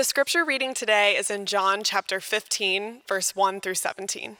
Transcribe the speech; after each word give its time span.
The 0.00 0.04
scripture 0.04 0.46
reading 0.46 0.72
today 0.72 1.14
is 1.14 1.30
in 1.30 1.44
John 1.44 1.84
chapter 1.84 2.20
15, 2.20 3.02
verse 3.06 3.36
1 3.36 3.60
through 3.60 3.74
17. 3.74 4.38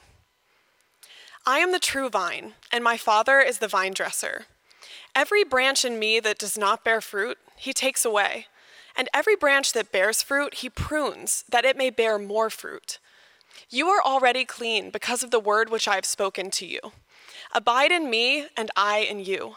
I 1.44 1.58
am 1.58 1.72
the 1.72 1.78
true 1.78 2.08
vine, 2.08 2.54
and 2.72 2.82
my 2.82 2.96
Father 2.96 3.40
is 3.40 3.58
the 3.58 3.68
vine 3.68 3.92
dresser. 3.92 4.46
Every 5.14 5.44
branch 5.44 5.84
in 5.84 5.98
me 5.98 6.18
that 6.18 6.38
does 6.38 6.56
not 6.56 6.82
bear 6.82 7.02
fruit, 7.02 7.36
he 7.58 7.74
takes 7.74 8.06
away. 8.06 8.46
And 8.96 9.10
every 9.12 9.36
branch 9.36 9.74
that 9.74 9.92
bears 9.92 10.22
fruit, 10.22 10.54
he 10.54 10.70
prunes, 10.70 11.44
that 11.50 11.66
it 11.66 11.76
may 11.76 11.90
bear 11.90 12.18
more 12.18 12.48
fruit. 12.48 12.98
You 13.68 13.88
are 13.88 14.02
already 14.02 14.46
clean 14.46 14.88
because 14.88 15.22
of 15.22 15.30
the 15.30 15.38
word 15.38 15.68
which 15.68 15.86
I 15.86 15.96
have 15.96 16.06
spoken 16.06 16.50
to 16.52 16.66
you. 16.66 16.80
Abide 17.52 17.92
in 17.92 18.08
me, 18.08 18.46
and 18.56 18.70
I 18.76 19.00
in 19.00 19.20
you. 19.20 19.56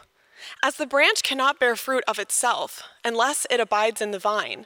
As 0.62 0.76
the 0.76 0.86
branch 0.86 1.24
cannot 1.24 1.62
bear 1.62 1.78
fruit 1.78 2.04
of 2.10 2.20
itself 2.20 2.84
unless 3.06 3.48
it 3.50 3.62
abides 3.62 4.02
in 4.02 4.12
the 4.12 4.20
vine, 4.20 4.66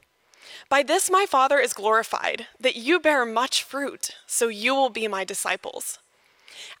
By 0.71 0.83
this 0.83 1.11
my 1.11 1.25
Father 1.25 1.59
is 1.59 1.73
glorified, 1.73 2.47
that 2.57 2.77
you 2.77 2.97
bear 2.97 3.25
much 3.25 3.61
fruit, 3.61 4.11
so 4.25 4.47
you 4.47 4.73
will 4.73 4.89
be 4.89 5.05
my 5.05 5.25
disciples. 5.25 5.99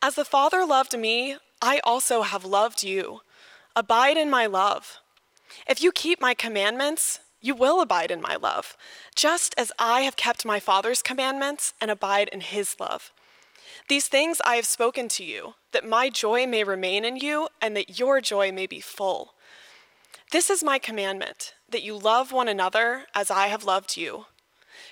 As 0.01 0.15
the 0.15 0.23
Father 0.23 0.65
loved 0.65 0.97
me, 0.97 1.35
I 1.61 1.81
also 1.83 2.21
have 2.21 2.45
loved 2.45 2.83
you. 2.83 3.19
Abide 3.75 4.15
in 4.15 4.29
my 4.29 4.45
love. 4.45 5.01
If 5.67 5.83
you 5.83 5.91
keep 5.91 6.21
my 6.21 6.33
commandments, 6.33 7.19
you 7.41 7.53
will 7.53 7.81
abide 7.81 8.11
in 8.11 8.21
my 8.21 8.37
love, 8.37 8.77
just 9.13 9.53
as 9.57 9.73
I 9.77 10.01
have 10.03 10.15
kept 10.15 10.45
my 10.45 10.61
Father's 10.61 11.01
commandments 11.01 11.73
and 11.81 11.91
abide 11.91 12.29
in 12.29 12.39
his 12.39 12.77
love. 12.79 13.11
These 13.89 14.07
things 14.07 14.39
I 14.45 14.55
have 14.55 14.65
spoken 14.65 15.09
to 15.09 15.23
you, 15.25 15.55
that 15.73 15.85
my 15.85 16.09
joy 16.09 16.47
may 16.47 16.63
remain 16.63 17.03
in 17.03 17.17
you 17.17 17.49
and 17.61 17.75
that 17.75 17.99
your 17.99 18.21
joy 18.21 18.53
may 18.53 18.67
be 18.67 18.79
full. 18.79 19.33
This 20.31 20.49
is 20.49 20.63
my 20.63 20.79
commandment 20.79 21.55
that 21.69 21.83
you 21.83 21.97
love 21.97 22.31
one 22.31 22.47
another 22.47 23.03
as 23.13 23.29
I 23.29 23.47
have 23.47 23.65
loved 23.65 23.97
you. 23.97 24.27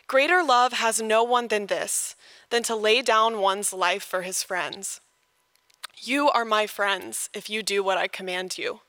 Greater 0.05 0.43
love 0.43 0.73
has 0.73 1.01
no 1.01 1.23
one 1.23 1.47
than 1.47 1.67
this, 1.67 2.17
than 2.49 2.61
to 2.63 2.75
lay 2.75 3.01
down 3.01 3.39
one's 3.39 3.71
life 3.71 4.03
for 4.03 4.23
his 4.23 4.43
friends. 4.43 4.99
You 5.97 6.29
are 6.29 6.43
my 6.43 6.67
friends 6.67 7.29
if 7.33 7.49
you 7.49 7.63
do 7.63 7.81
what 7.81 7.97
I 7.97 8.09
command 8.09 8.57
you. 8.57 8.81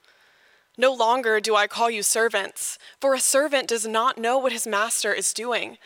No 0.77 0.93
longer 0.93 1.39
do 1.39 1.55
I 1.55 1.67
call 1.67 1.89
you 1.89 2.03
servants, 2.03 2.77
for 2.99 3.13
a 3.13 3.19
servant 3.21 3.69
does 3.69 3.87
not 3.87 4.17
know 4.17 4.37
what 4.37 4.51
his 4.51 4.67
master 4.67 5.13
is 5.13 5.33
doing, 5.33 5.77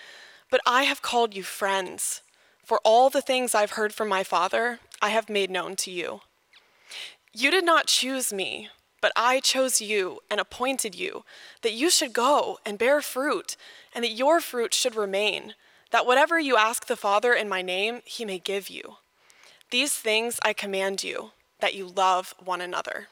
but 0.49 0.61
I 0.65 0.83
have 0.83 1.03
called 1.03 1.35
you 1.35 1.43
friends, 1.43 2.23
for 2.63 2.79
all 2.83 3.11
the 3.11 3.21
things 3.21 3.53
I've 3.53 3.73
heard 3.73 3.93
from 3.93 4.07
my 4.07 4.23
Father 4.23 4.79
I 4.99 5.09
have 5.09 5.29
made 5.29 5.51
known 5.51 5.75
to 5.75 5.91
you. 5.91 6.21
You 7.31 7.51
did 7.51 7.65
not 7.65 7.85
choose 7.85 8.33
me 8.33 8.69
but 9.05 9.13
I 9.15 9.39
chose 9.39 9.81
you 9.81 10.21
and 10.31 10.39
appointed 10.39 10.95
you 10.95 11.25
that 11.61 11.73
you 11.73 11.91
should 11.91 12.11
go 12.11 12.57
and 12.65 12.79
bear 12.79 13.01
fruit, 13.01 13.55
and 13.93 14.03
that 14.03 14.13
your 14.13 14.41
fruit 14.41 14.73
should 14.73 14.95
remain, 14.95 15.53
that 15.91 16.07
whatever 16.07 16.39
you 16.39 16.57
ask 16.57 16.87
the 16.87 16.95
Father 16.95 17.31
in 17.31 17.47
my 17.47 17.61
name, 17.61 18.01
he 18.03 18.25
may 18.25 18.39
give 18.39 18.67
you. 18.67 18.95
These 19.69 19.93
things 19.93 20.39
I 20.43 20.53
command 20.53 21.03
you, 21.03 21.33
that 21.59 21.75
you 21.75 21.85
love 21.85 22.33
one 22.43 22.61
another. 22.61 23.09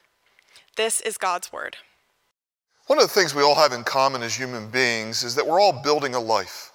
This 0.77 0.99
is 0.99 1.19
God's 1.19 1.53
word. 1.53 1.77
One 2.87 2.97
of 2.97 3.07
the 3.07 3.13
things 3.13 3.35
we 3.35 3.43
all 3.43 3.53
have 3.53 3.71
in 3.71 3.83
common 3.83 4.23
as 4.23 4.33
human 4.33 4.71
beings 4.71 5.23
is 5.23 5.35
that 5.35 5.45
we're 5.45 5.61
all 5.61 5.83
building 5.83 6.15
a 6.15 6.19
life. 6.19 6.71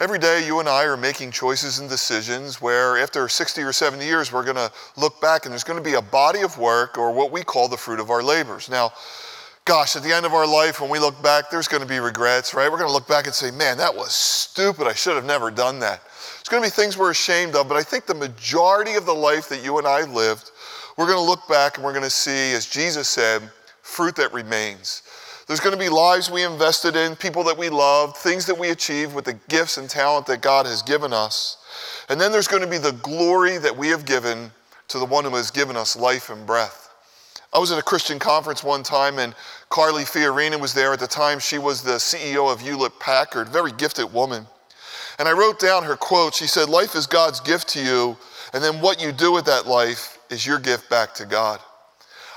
Every 0.00 0.18
day, 0.18 0.44
you 0.46 0.58
and 0.58 0.68
I 0.68 0.84
are 0.84 0.96
making 0.96 1.32
choices 1.32 1.78
and 1.78 1.88
decisions 1.88 2.60
where, 2.60 2.96
after 2.96 3.28
60 3.28 3.62
or 3.62 3.72
70 3.72 4.04
years, 4.04 4.32
we're 4.32 4.42
going 4.42 4.56
to 4.56 4.72
look 4.96 5.20
back 5.20 5.44
and 5.44 5.52
there's 5.52 5.64
going 5.64 5.78
to 5.78 5.84
be 5.84 5.94
a 5.94 6.02
body 6.02 6.40
of 6.40 6.56
work 6.58 6.96
or 6.96 7.12
what 7.12 7.30
we 7.30 7.42
call 7.42 7.68
the 7.68 7.76
fruit 7.76 8.00
of 8.00 8.10
our 8.10 8.22
labors. 8.22 8.70
Now, 8.70 8.92
gosh, 9.66 9.94
at 9.94 10.02
the 10.02 10.12
end 10.12 10.24
of 10.24 10.32
our 10.32 10.46
life, 10.46 10.80
when 10.80 10.90
we 10.90 10.98
look 10.98 11.22
back, 11.22 11.50
there's 11.50 11.68
going 11.68 11.82
to 11.82 11.88
be 11.88 12.00
regrets, 12.00 12.54
right? 12.54 12.70
We're 12.70 12.78
going 12.78 12.88
to 12.88 12.94
look 12.94 13.06
back 13.06 13.26
and 13.26 13.34
say, 13.34 13.50
man, 13.50 13.76
that 13.78 13.94
was 13.94 14.14
stupid. 14.14 14.86
I 14.86 14.94
should 14.94 15.14
have 15.14 15.26
never 15.26 15.50
done 15.50 15.78
that. 15.80 16.00
It's 16.40 16.48
going 16.48 16.62
to 16.62 16.66
be 16.66 16.70
things 16.70 16.96
we're 16.96 17.10
ashamed 17.10 17.54
of, 17.54 17.68
but 17.68 17.76
I 17.76 17.82
think 17.82 18.06
the 18.06 18.14
majority 18.14 18.94
of 18.94 19.04
the 19.04 19.14
life 19.14 19.48
that 19.50 19.62
you 19.62 19.78
and 19.78 19.86
I 19.86 20.02
lived, 20.04 20.50
we're 20.96 21.06
going 21.06 21.18
to 21.18 21.24
look 21.24 21.46
back 21.48 21.76
and 21.76 21.84
we're 21.84 21.92
going 21.92 22.02
to 22.02 22.10
see, 22.10 22.54
as 22.54 22.66
Jesus 22.66 23.08
said, 23.08 23.42
fruit 23.82 24.16
that 24.16 24.32
remains. 24.32 25.02
There's 25.52 25.60
going 25.60 25.78
to 25.78 25.78
be 25.78 25.90
lives 25.90 26.30
we 26.30 26.44
invested 26.44 26.96
in, 26.96 27.14
people 27.14 27.44
that 27.44 27.58
we 27.58 27.68
loved, 27.68 28.16
things 28.16 28.46
that 28.46 28.58
we 28.58 28.70
achieved 28.70 29.14
with 29.14 29.26
the 29.26 29.34
gifts 29.50 29.76
and 29.76 29.86
talent 29.86 30.24
that 30.28 30.40
God 30.40 30.64
has 30.64 30.80
given 30.80 31.12
us. 31.12 31.58
And 32.08 32.18
then 32.18 32.32
there's 32.32 32.48
going 32.48 32.62
to 32.62 32.66
be 32.66 32.78
the 32.78 32.92
glory 32.92 33.58
that 33.58 33.76
we 33.76 33.88
have 33.88 34.06
given 34.06 34.50
to 34.88 34.98
the 34.98 35.04
one 35.04 35.24
who 35.24 35.36
has 35.36 35.50
given 35.50 35.76
us 35.76 35.94
life 35.94 36.30
and 36.30 36.46
breath. 36.46 36.94
I 37.52 37.58
was 37.58 37.70
at 37.70 37.78
a 37.78 37.82
Christian 37.82 38.18
conference 38.18 38.64
one 38.64 38.82
time 38.82 39.18
and 39.18 39.34
Carly 39.68 40.04
Fiorina 40.04 40.58
was 40.58 40.72
there 40.72 40.94
at 40.94 41.00
the 41.00 41.06
time. 41.06 41.38
She 41.38 41.58
was 41.58 41.82
the 41.82 41.98
CEO 41.98 42.50
of 42.50 42.62
Hewlett 42.62 42.98
Packard, 42.98 43.50
very 43.50 43.72
gifted 43.72 44.10
woman. 44.10 44.46
And 45.18 45.28
I 45.28 45.32
wrote 45.32 45.60
down 45.60 45.82
her 45.84 45.96
quote. 45.96 46.32
She 46.32 46.46
said, 46.46 46.70
Life 46.70 46.94
is 46.96 47.06
God's 47.06 47.40
gift 47.40 47.68
to 47.68 47.84
you, 47.84 48.16
and 48.54 48.64
then 48.64 48.80
what 48.80 49.02
you 49.02 49.12
do 49.12 49.30
with 49.30 49.44
that 49.44 49.66
life 49.66 50.16
is 50.30 50.46
your 50.46 50.58
gift 50.58 50.88
back 50.88 51.12
to 51.16 51.26
God. 51.26 51.60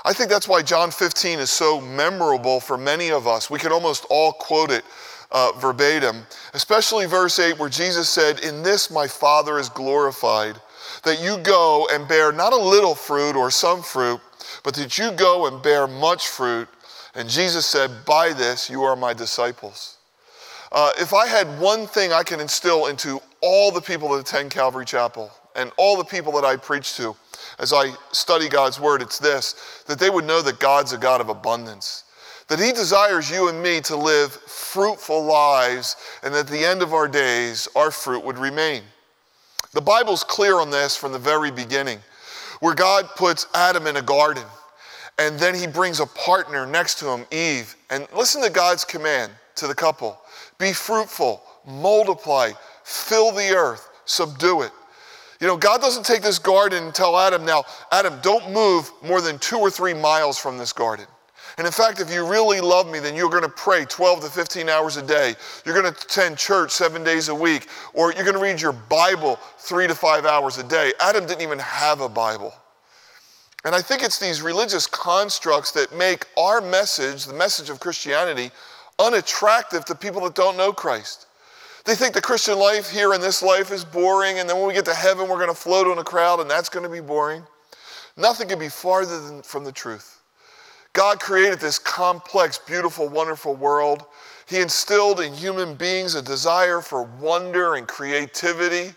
I 0.06 0.12
think 0.12 0.30
that's 0.30 0.46
why 0.46 0.62
John 0.62 0.92
15 0.92 1.40
is 1.40 1.50
so 1.50 1.80
memorable 1.80 2.60
for 2.60 2.78
many 2.78 3.10
of 3.10 3.26
us. 3.26 3.50
We 3.50 3.58
can 3.58 3.72
almost 3.72 4.06
all 4.08 4.32
quote 4.32 4.70
it 4.70 4.84
uh, 5.32 5.50
verbatim, 5.58 6.22
especially 6.54 7.06
verse 7.06 7.40
8, 7.40 7.58
where 7.58 7.68
Jesus 7.68 8.08
said, 8.08 8.38
In 8.44 8.62
this 8.62 8.88
my 8.88 9.08
Father 9.08 9.58
is 9.58 9.68
glorified, 9.68 10.60
that 11.02 11.20
you 11.20 11.38
go 11.38 11.88
and 11.90 12.06
bear 12.06 12.30
not 12.30 12.52
a 12.52 12.56
little 12.56 12.94
fruit 12.94 13.34
or 13.34 13.50
some 13.50 13.82
fruit, 13.82 14.20
but 14.62 14.74
that 14.74 14.96
you 14.96 15.10
go 15.10 15.48
and 15.48 15.60
bear 15.60 15.88
much 15.88 16.28
fruit. 16.28 16.68
And 17.16 17.28
Jesus 17.28 17.66
said, 17.66 17.90
By 18.06 18.32
this 18.32 18.70
you 18.70 18.84
are 18.84 18.94
my 18.94 19.12
disciples. 19.12 19.96
Uh, 20.70 20.92
if 21.00 21.14
I 21.14 21.26
had 21.26 21.58
one 21.58 21.88
thing 21.88 22.12
I 22.12 22.22
can 22.22 22.38
instill 22.38 22.86
into 22.86 23.20
all 23.40 23.72
the 23.72 23.80
people 23.80 24.10
that 24.10 24.20
attend 24.20 24.52
Calvary 24.52 24.84
Chapel 24.84 25.32
and 25.56 25.72
all 25.76 25.96
the 25.96 26.04
people 26.04 26.32
that 26.32 26.44
I 26.44 26.56
preach 26.56 26.96
to, 26.96 27.16
as 27.58 27.72
I 27.72 27.90
study 28.12 28.48
God's 28.48 28.78
word, 28.78 29.02
it's 29.02 29.18
this 29.18 29.82
that 29.86 29.98
they 29.98 30.10
would 30.10 30.24
know 30.24 30.42
that 30.42 30.60
God's 30.60 30.92
a 30.92 30.98
God 30.98 31.20
of 31.20 31.28
abundance, 31.28 32.04
that 32.48 32.60
He 32.60 32.72
desires 32.72 33.30
you 33.30 33.48
and 33.48 33.62
me 33.62 33.80
to 33.82 33.96
live 33.96 34.32
fruitful 34.32 35.24
lives, 35.24 35.96
and 36.22 36.34
that 36.34 36.40
at 36.40 36.48
the 36.48 36.64
end 36.64 36.82
of 36.82 36.92
our 36.92 37.08
days, 37.08 37.68
our 37.74 37.90
fruit 37.90 38.24
would 38.24 38.38
remain. 38.38 38.82
The 39.72 39.80
Bible's 39.80 40.24
clear 40.24 40.56
on 40.56 40.70
this 40.70 40.96
from 40.96 41.12
the 41.12 41.18
very 41.18 41.50
beginning, 41.50 41.98
where 42.60 42.74
God 42.74 43.08
puts 43.16 43.46
Adam 43.54 43.86
in 43.86 43.96
a 43.96 44.02
garden, 44.02 44.44
and 45.18 45.38
then 45.38 45.54
He 45.54 45.66
brings 45.66 46.00
a 46.00 46.06
partner 46.06 46.66
next 46.66 46.98
to 47.00 47.08
him, 47.08 47.24
Eve. 47.30 47.74
And 47.90 48.06
listen 48.14 48.42
to 48.42 48.50
God's 48.50 48.84
command 48.84 49.32
to 49.56 49.66
the 49.66 49.74
couple 49.74 50.18
be 50.58 50.72
fruitful, 50.72 51.42
multiply, 51.66 52.52
fill 52.84 53.32
the 53.32 53.54
earth, 53.54 53.88
subdue 54.04 54.62
it. 54.62 54.72
You 55.40 55.46
know, 55.46 55.56
God 55.56 55.80
doesn't 55.80 56.06
take 56.06 56.22
this 56.22 56.38
garden 56.38 56.84
and 56.84 56.94
tell 56.94 57.18
Adam, 57.18 57.44
now, 57.44 57.64
Adam, 57.92 58.18
don't 58.22 58.52
move 58.52 58.90
more 59.02 59.20
than 59.20 59.38
two 59.38 59.58
or 59.58 59.70
three 59.70 59.94
miles 59.94 60.38
from 60.38 60.56
this 60.58 60.72
garden. 60.72 61.06
And 61.58 61.66
in 61.66 61.72
fact, 61.72 62.00
if 62.00 62.10
you 62.10 62.26
really 62.26 62.60
love 62.60 62.90
me, 62.90 62.98
then 62.98 63.14
you're 63.14 63.30
going 63.30 63.42
to 63.42 63.48
pray 63.48 63.86
12 63.86 64.24
to 64.24 64.30
15 64.30 64.68
hours 64.68 64.98
a 64.98 65.02
day. 65.02 65.34
You're 65.64 65.80
going 65.80 65.92
to 65.92 66.00
attend 66.00 66.36
church 66.36 66.70
seven 66.70 67.02
days 67.02 67.28
a 67.28 67.34
week, 67.34 67.68
or 67.94 68.12
you're 68.12 68.24
going 68.24 68.36
to 68.36 68.42
read 68.42 68.60
your 68.60 68.72
Bible 68.72 69.38
three 69.58 69.86
to 69.86 69.94
five 69.94 70.26
hours 70.26 70.58
a 70.58 70.64
day. 70.64 70.92
Adam 71.00 71.26
didn't 71.26 71.42
even 71.42 71.58
have 71.58 72.02
a 72.02 72.08
Bible. 72.08 72.52
And 73.64 73.74
I 73.74 73.80
think 73.80 74.02
it's 74.02 74.18
these 74.18 74.42
religious 74.42 74.86
constructs 74.86 75.72
that 75.72 75.96
make 75.96 76.26
our 76.36 76.60
message, 76.60 77.24
the 77.24 77.34
message 77.34 77.70
of 77.70 77.80
Christianity, 77.80 78.50
unattractive 78.98 79.84
to 79.86 79.94
people 79.94 80.22
that 80.22 80.34
don't 80.34 80.56
know 80.56 80.72
Christ. 80.72 81.25
They 81.86 81.94
think 81.94 82.14
the 82.14 82.20
Christian 82.20 82.58
life 82.58 82.90
here 82.90 83.14
in 83.14 83.20
this 83.20 83.42
life 83.42 83.70
is 83.70 83.84
boring, 83.84 84.40
and 84.40 84.50
then 84.50 84.56
when 84.58 84.66
we 84.66 84.74
get 84.74 84.84
to 84.86 84.94
heaven, 84.94 85.28
we're 85.28 85.36
going 85.36 85.48
to 85.48 85.54
float 85.54 85.86
on 85.86 85.98
a 85.98 86.04
crowd, 86.04 86.40
and 86.40 86.50
that's 86.50 86.68
going 86.68 86.82
to 86.82 86.90
be 86.90 87.00
boring. 87.00 87.44
Nothing 88.16 88.48
could 88.48 88.58
be 88.58 88.68
farther 88.68 89.20
than, 89.20 89.40
from 89.42 89.62
the 89.62 89.70
truth. 89.70 90.20
God 90.94 91.20
created 91.20 91.60
this 91.60 91.78
complex, 91.78 92.58
beautiful, 92.58 93.08
wonderful 93.08 93.54
world. 93.54 94.04
He 94.48 94.60
instilled 94.60 95.20
in 95.20 95.32
human 95.32 95.76
beings 95.76 96.16
a 96.16 96.22
desire 96.22 96.80
for 96.80 97.04
wonder 97.04 97.76
and 97.76 97.86
creativity, 97.86 98.92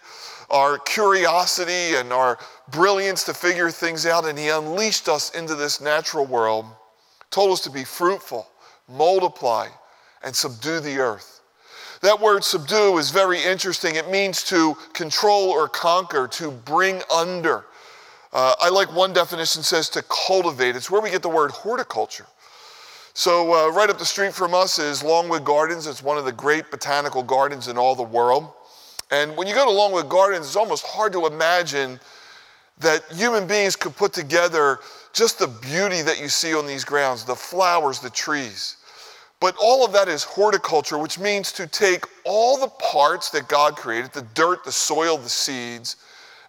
our 0.49 0.79
curiosity 0.79 1.95
and 1.95 2.11
our 2.11 2.39
brilliance 2.71 3.23
to 3.25 3.35
figure 3.35 3.69
things 3.69 4.07
out, 4.07 4.25
and 4.25 4.39
He 4.39 4.49
unleashed 4.49 5.07
us 5.07 5.29
into 5.35 5.53
this 5.53 5.79
natural 5.79 6.25
world, 6.25 6.65
told 7.29 7.51
us 7.51 7.61
to 7.61 7.69
be 7.69 7.83
fruitful, 7.83 8.47
multiply, 8.87 9.67
and 10.23 10.35
subdue 10.35 10.79
the 10.79 10.97
earth. 10.97 11.38
That 12.01 12.19
word 12.21 12.43
subdue 12.43 12.97
is 12.97 13.11
very 13.11 13.43
interesting. 13.43 13.95
It 13.95 14.09
means 14.09 14.43
to 14.45 14.75
control 14.93 15.49
or 15.49 15.67
conquer, 15.67 16.27
to 16.29 16.51
bring 16.51 17.01
under. 17.13 17.65
Uh, 18.31 18.53
I 18.59 18.69
like 18.69 18.93
one 18.95 19.11
definition 19.11 19.63
says 19.63 19.89
to 19.89 20.03
cultivate. 20.03 20.75
It's 20.75 20.89
where 20.89 21.01
we 21.01 21.09
get 21.09 21.21
the 21.21 21.29
word 21.29 21.51
horticulture. 21.51 22.27
So, 23.13 23.53
uh, 23.53 23.71
right 23.71 23.89
up 23.89 23.97
the 23.97 24.05
street 24.05 24.33
from 24.33 24.53
us 24.53 24.79
is 24.79 25.03
Longwood 25.03 25.43
Gardens. 25.43 25.87
It's 25.87 26.01
one 26.01 26.17
of 26.17 26.25
the 26.25 26.31
great 26.31 26.71
botanical 26.71 27.23
gardens 27.23 27.67
in 27.67 27.77
all 27.77 27.95
the 27.95 28.03
world. 28.03 28.49
And 29.11 29.35
when 29.35 29.47
you 29.47 29.55
go 29.55 29.65
to 29.65 29.71
Longwood 29.71 30.07
Gardens, 30.07 30.45
it's 30.45 30.55
almost 30.55 30.85
hard 30.85 31.11
to 31.13 31.25
imagine 31.25 31.99
that 32.77 33.03
human 33.11 33.45
beings 33.45 33.75
could 33.75 33.95
put 33.95 34.13
together 34.13 34.79
just 35.11 35.39
the 35.39 35.47
beauty 35.47 36.01
that 36.01 36.21
you 36.21 36.29
see 36.29 36.53
on 36.53 36.65
these 36.65 36.85
grounds 36.85 37.25
the 37.25 37.35
flowers, 37.35 37.99
the 37.99 38.09
trees. 38.09 38.77
But 39.39 39.55
all 39.61 39.85
of 39.85 39.93
that 39.93 40.07
is 40.07 40.23
horticulture, 40.23 40.97
which 40.97 41.17
means 41.17 41.51
to 41.53 41.65
take 41.65 42.05
all 42.25 42.57
the 42.57 42.67
parts 42.67 43.29
that 43.29 43.47
God 43.47 43.77
created 43.77 44.11
the 44.11 44.23
dirt, 44.33 44.65
the 44.65 44.71
soil, 44.71 45.17
the 45.17 45.29
seeds 45.29 45.95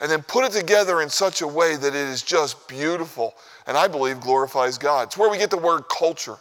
and 0.00 0.10
then 0.10 0.22
put 0.22 0.44
it 0.44 0.52
together 0.52 1.02
in 1.02 1.10
such 1.10 1.42
a 1.42 1.46
way 1.46 1.76
that 1.76 1.88
it 1.88 1.94
is 1.94 2.22
just 2.22 2.66
beautiful 2.66 3.34
and 3.66 3.76
I 3.76 3.86
believe 3.86 4.20
glorifies 4.20 4.78
God. 4.78 5.08
It's 5.08 5.18
where 5.18 5.30
we 5.30 5.38
get 5.38 5.50
the 5.50 5.58
word 5.58 5.82
culture. 5.88 6.36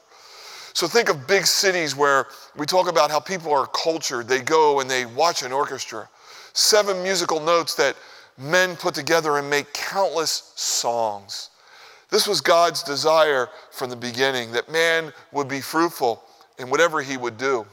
So 0.74 0.88
think 0.88 1.10
of 1.10 1.28
big 1.28 1.46
cities 1.46 1.96
where 1.96 2.28
we 2.56 2.66
talk 2.66 2.90
about 2.90 3.12
how 3.12 3.20
people 3.20 3.54
are 3.54 3.68
cultured. 3.68 4.28
They 4.28 4.42
go 4.42 4.80
and 4.80 4.90
they 4.90 5.06
watch 5.06 5.44
an 5.44 5.52
orchestra. 5.52 6.08
Seven 6.54 7.04
musical 7.04 7.40
notes 7.40 7.76
that 7.76 7.96
men 8.38 8.78
put 8.78 8.94
together 8.94 9.38
and 9.38 9.50
make 9.50 9.72
countless 9.74 10.54
songs. 10.56 11.50
This 12.10 12.28
was 12.28 12.40
God's 12.40 12.82
desire 12.82 13.50
from 13.72 13.90
the 13.90 13.96
beginning 13.96 14.52
that 14.54 14.72
man 14.72 15.12
would 15.34 15.50
be 15.50 15.60
fruitful 15.60 16.24
in 16.60 16.70
whatever 16.70 17.02
he 17.02 17.18
would 17.18 17.38
do. 17.38 17.66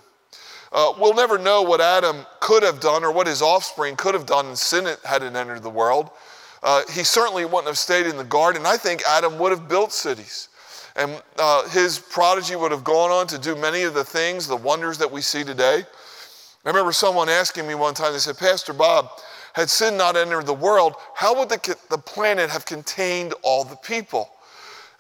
Uh, 0.73 0.93
we'll 0.99 1.15
never 1.15 1.39
know 1.39 1.63
what 1.63 1.81
Adam 1.81 2.27
could 2.41 2.63
have 2.63 2.81
done 2.81 3.05
or 3.05 3.13
what 3.13 3.27
his 3.27 3.41
offspring 3.41 3.97
could 3.97 4.15
have 4.15 4.27
done 4.27 4.47
if 4.47 4.59
sin 4.59 4.97
hadn't 5.05 5.37
entered 5.37 5.63
the 5.63 5.71
world. 5.71 6.11
Uh, 6.63 6.83
he 6.91 7.05
certainly 7.05 7.45
wouldn't 7.45 7.67
have 7.67 7.79
stayed 7.79 8.07
in 8.07 8.17
the 8.17 8.25
garden. 8.25 8.67
I 8.67 8.77
think 8.77 9.03
Adam 9.09 9.39
would 9.39 9.53
have 9.53 9.69
built 9.69 9.93
cities. 9.93 10.49
And 10.97 11.23
uh, 11.39 11.69
his 11.69 11.99
prodigy 11.99 12.57
would 12.57 12.73
have 12.73 12.83
gone 12.83 13.11
on 13.11 13.27
to 13.29 13.39
do 13.39 13.55
many 13.55 13.83
of 13.83 13.95
the 13.95 14.05
things, 14.05 14.49
the 14.49 14.57
wonders 14.57 14.99
that 14.99 15.11
we 15.11 15.21
see 15.21 15.45
today. 15.45 15.83
I 16.65 16.69
remember 16.69 16.93
someone 16.93 17.29
asking 17.29 17.69
me 17.69 17.75
one 17.75 17.95
time, 17.95 18.13
they 18.13 18.19
said, 18.19 18.39
Pastor 18.39 18.73
Bob, 18.73 19.11
had 19.53 19.71
sin 19.71 19.97
not 19.97 20.17
entered 20.17 20.47
the 20.47 20.55
world, 20.55 20.95
how 21.15 21.39
would 21.39 21.49
the, 21.49 21.77
the 21.91 21.99
planet 21.99 22.51
have 22.51 22.67
contained 22.67 23.35
all 23.43 23.65
the 23.65 23.77
people? 23.77 24.29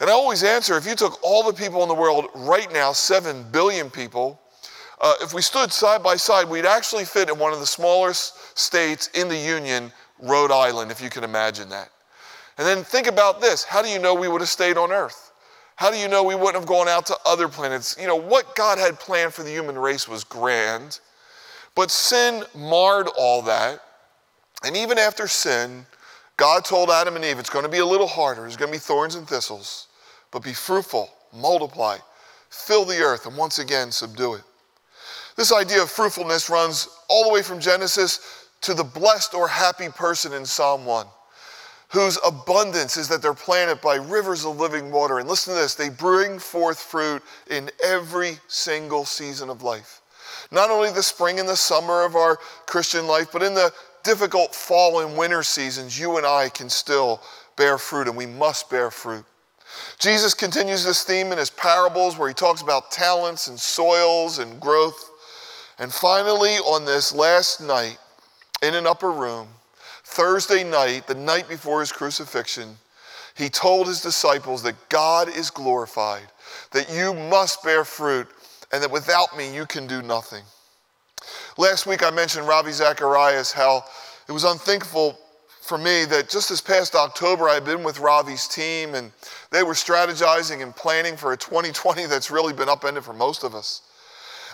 And 0.01 0.11
I 0.11 0.13
always 0.13 0.43
answer 0.43 0.77
if 0.77 0.87
you 0.87 0.95
took 0.95 1.19
all 1.23 1.43
the 1.43 1.53
people 1.53 1.83
in 1.83 1.89
the 1.89 1.95
world 1.95 2.27
right 2.35 2.71
now, 2.73 2.93
7 2.93 3.45
billion 3.51 3.91
people, 3.91 4.41
uh, 5.01 5.15
if 5.21 5.35
we 5.35 5.43
stood 5.43 5.73
side 5.73 6.03
by 6.03 6.17
side, 6.17 6.49
we'd 6.49 6.67
actually 6.67 7.05
fit 7.05 7.29
in 7.29 7.39
one 7.39 7.53
of 7.53 7.61
the 7.61 7.67
smallest 7.67 8.59
states 8.59 9.09
in 9.15 9.29
the 9.29 9.37
Union, 9.37 9.93
Rhode 10.21 10.51
Island, 10.51 10.91
if 10.91 11.03
you 11.03 11.11
can 11.11 11.25
imagine 11.25 11.69
that. 11.69 11.91
And 12.59 12.67
then 12.67 12.83
think 12.85 13.07
about 13.07 13.41
this 13.41 13.65
how 13.65 13.83
do 13.83 13.89
you 13.89 13.99
know 13.99 14.15
we 14.15 14.29
would 14.29 14.41
have 14.41 14.49
stayed 14.49 14.79
on 14.79 14.91
Earth? 14.91 15.33
How 15.77 15.91
do 15.91 15.99
you 15.99 16.09
know 16.09 16.23
we 16.23 16.35
wouldn't 16.35 16.55
have 16.55 16.67
gone 16.67 16.89
out 16.89 17.05
to 17.07 17.17
other 17.27 17.49
planets? 17.49 17.97
You 18.01 18.07
know, 18.07 18.17
what 18.17 18.57
God 18.57 18.79
had 18.79 18.99
planned 18.99 19.35
for 19.35 19.43
the 19.43 19.51
human 19.51 19.77
race 19.77 20.09
was 20.09 20.25
grand, 20.25 21.01
but 21.75 21.91
sin 21.91 22.45
marred 22.55 23.09
all 23.19 23.43
that. 23.43 23.83
And 24.65 24.75
even 24.75 24.97
after 24.97 25.29
sin, 25.29 25.85
God 26.39 26.65
told 26.65 26.89
Adam 26.89 27.15
and 27.15 27.25
Eve, 27.25 27.39
it's 27.39 27.51
going 27.51 27.65
to 27.65 27.71
be 27.71 27.79
a 27.79 27.87
little 27.87 28.07
harder. 28.07 28.41
There's 28.41 28.57
going 28.57 28.73
to 28.73 28.77
be 28.77 28.81
thorns 28.81 29.17
and 29.17 29.29
thistles, 29.29 29.86
but 30.37 30.43
be 30.43 30.53
fruitful, 30.53 31.09
multiply, 31.33 31.97
fill 32.51 32.85
the 32.85 32.99
earth, 32.99 33.25
and 33.25 33.35
once 33.39 33.59
again 33.59 33.91
subdue 33.91 34.35
it. 34.35 34.43
This 35.35 35.51
idea 35.51 35.83
of 35.83 35.91
fruitfulness 35.91 36.51
runs 36.51 36.91
all 37.09 37.25
the 37.25 37.33
way 37.33 37.41
from 37.41 37.59
Genesis 37.59 38.51
to 38.61 38.75
the 38.75 38.85
blessed 38.85 39.33
or 39.33 39.49
happy 39.49 39.89
person 39.89 40.35
in 40.35 40.45
Psalm 40.45 40.85
1, 40.85 41.07
whose 41.89 42.19
abundance 42.23 42.99
is 42.99 43.09
that 43.09 43.23
they're 43.23 43.33
planted 43.33 43.81
by 43.81 43.95
rivers 43.95 44.45
of 44.45 44.59
living 44.59 44.93
water. 44.93 45.21
And 45.21 45.27
listen 45.27 45.55
to 45.55 45.59
this 45.59 45.75
they 45.75 45.89
bring 45.89 46.39
forth 46.39 46.81
fruit 46.81 47.23
in 47.49 47.71
every 47.83 48.37
single 48.47 49.07
season 49.07 49.49
of 49.49 49.63
life. 49.63 50.03
Not 50.51 50.69
only 50.69 50.91
the 50.91 51.03
spring 51.03 51.41
and 51.41 51.49
the 51.49 51.57
summer 51.57 52.05
of 52.05 52.15
our 52.15 52.37
Christian 52.67 53.07
life, 53.07 53.29
but 53.33 53.43
in 53.43 53.55
the 53.55 53.73
difficult 54.05 54.55
fall 54.55 55.01
and 55.01 55.17
winter 55.17 55.43
seasons, 55.43 55.99
you 55.99 56.19
and 56.19 56.27
I 56.27 56.51
can 56.51 56.69
still 56.69 57.23
bear 57.57 57.79
fruit, 57.79 58.07
and 58.07 58.19
we 58.19 58.27
must 58.27 58.69
bear 58.69 58.91
fruit. 58.91 59.25
Jesus 59.99 60.35
continues 60.35 60.85
this 60.85 61.03
theme 61.03 61.33
in 61.33 61.39
his 61.39 61.51
parables 61.51 62.19
where 62.19 62.29
he 62.29 62.35
talks 62.35 62.63
about 62.63 62.91
talents 62.91 63.49
and 63.49 63.59
soils 63.59 64.39
and 64.39 64.61
growth. 64.61 65.11
And 65.79 65.93
finally, 65.93 66.57
on 66.59 66.85
this 66.85 67.15
last 67.15 67.61
night 67.61 67.99
in 68.63 68.75
an 68.75 68.87
upper 68.87 69.11
room, 69.11 69.49
Thursday 70.05 70.65
night, 70.65 71.07
the 71.07 71.15
night 71.15 71.49
before 71.49 71.81
his 71.81 71.93
crucifixion, 71.93 72.77
he 73.37 73.49
told 73.49 73.87
his 73.87 74.01
disciples 74.01 74.63
that 74.63 74.89
God 74.89 75.29
is 75.29 75.51
glorified, 75.51 76.27
that 76.73 76.91
you 76.91 77.13
must 77.13 77.63
bear 77.63 77.85
fruit, 77.85 78.29
and 78.73 78.83
that 78.83 78.91
without 78.91 79.37
me 79.37 79.55
you 79.55 79.67
can 79.67 79.87
do 79.87 80.01
nothing. 80.01 80.43
Last 81.59 81.87
week 81.87 82.03
I 82.03 82.11
mentioned 82.11 82.49
Ravi 82.49 82.73
Zacharias, 82.73 83.53
how 83.53 83.85
it 84.29 84.33
was 84.33 84.45
unthinkable 84.45 85.19
for 85.67 85.79
me 85.79 86.05
that 86.07 86.29
just 86.29 86.49
this 86.49 86.61
past 86.61 86.95
October 86.95 87.49
I 87.49 87.55
had 87.55 87.65
been 87.65 87.83
with 87.83 87.99
Ravi's 87.99 88.47
team 88.47 88.95
and 88.95 89.11
they 89.51 89.63
were 89.63 89.75
strategizing 89.75 90.63
and 90.63 90.75
planning 90.75 91.17
for 91.17 91.33
a 91.33 91.37
2020 91.37 92.07
that's 92.07 92.31
really 92.31 92.53
been 92.53 92.69
upended 92.69 93.05
for 93.05 93.13
most 93.13 93.45
of 93.45 93.55
us. 93.55 93.83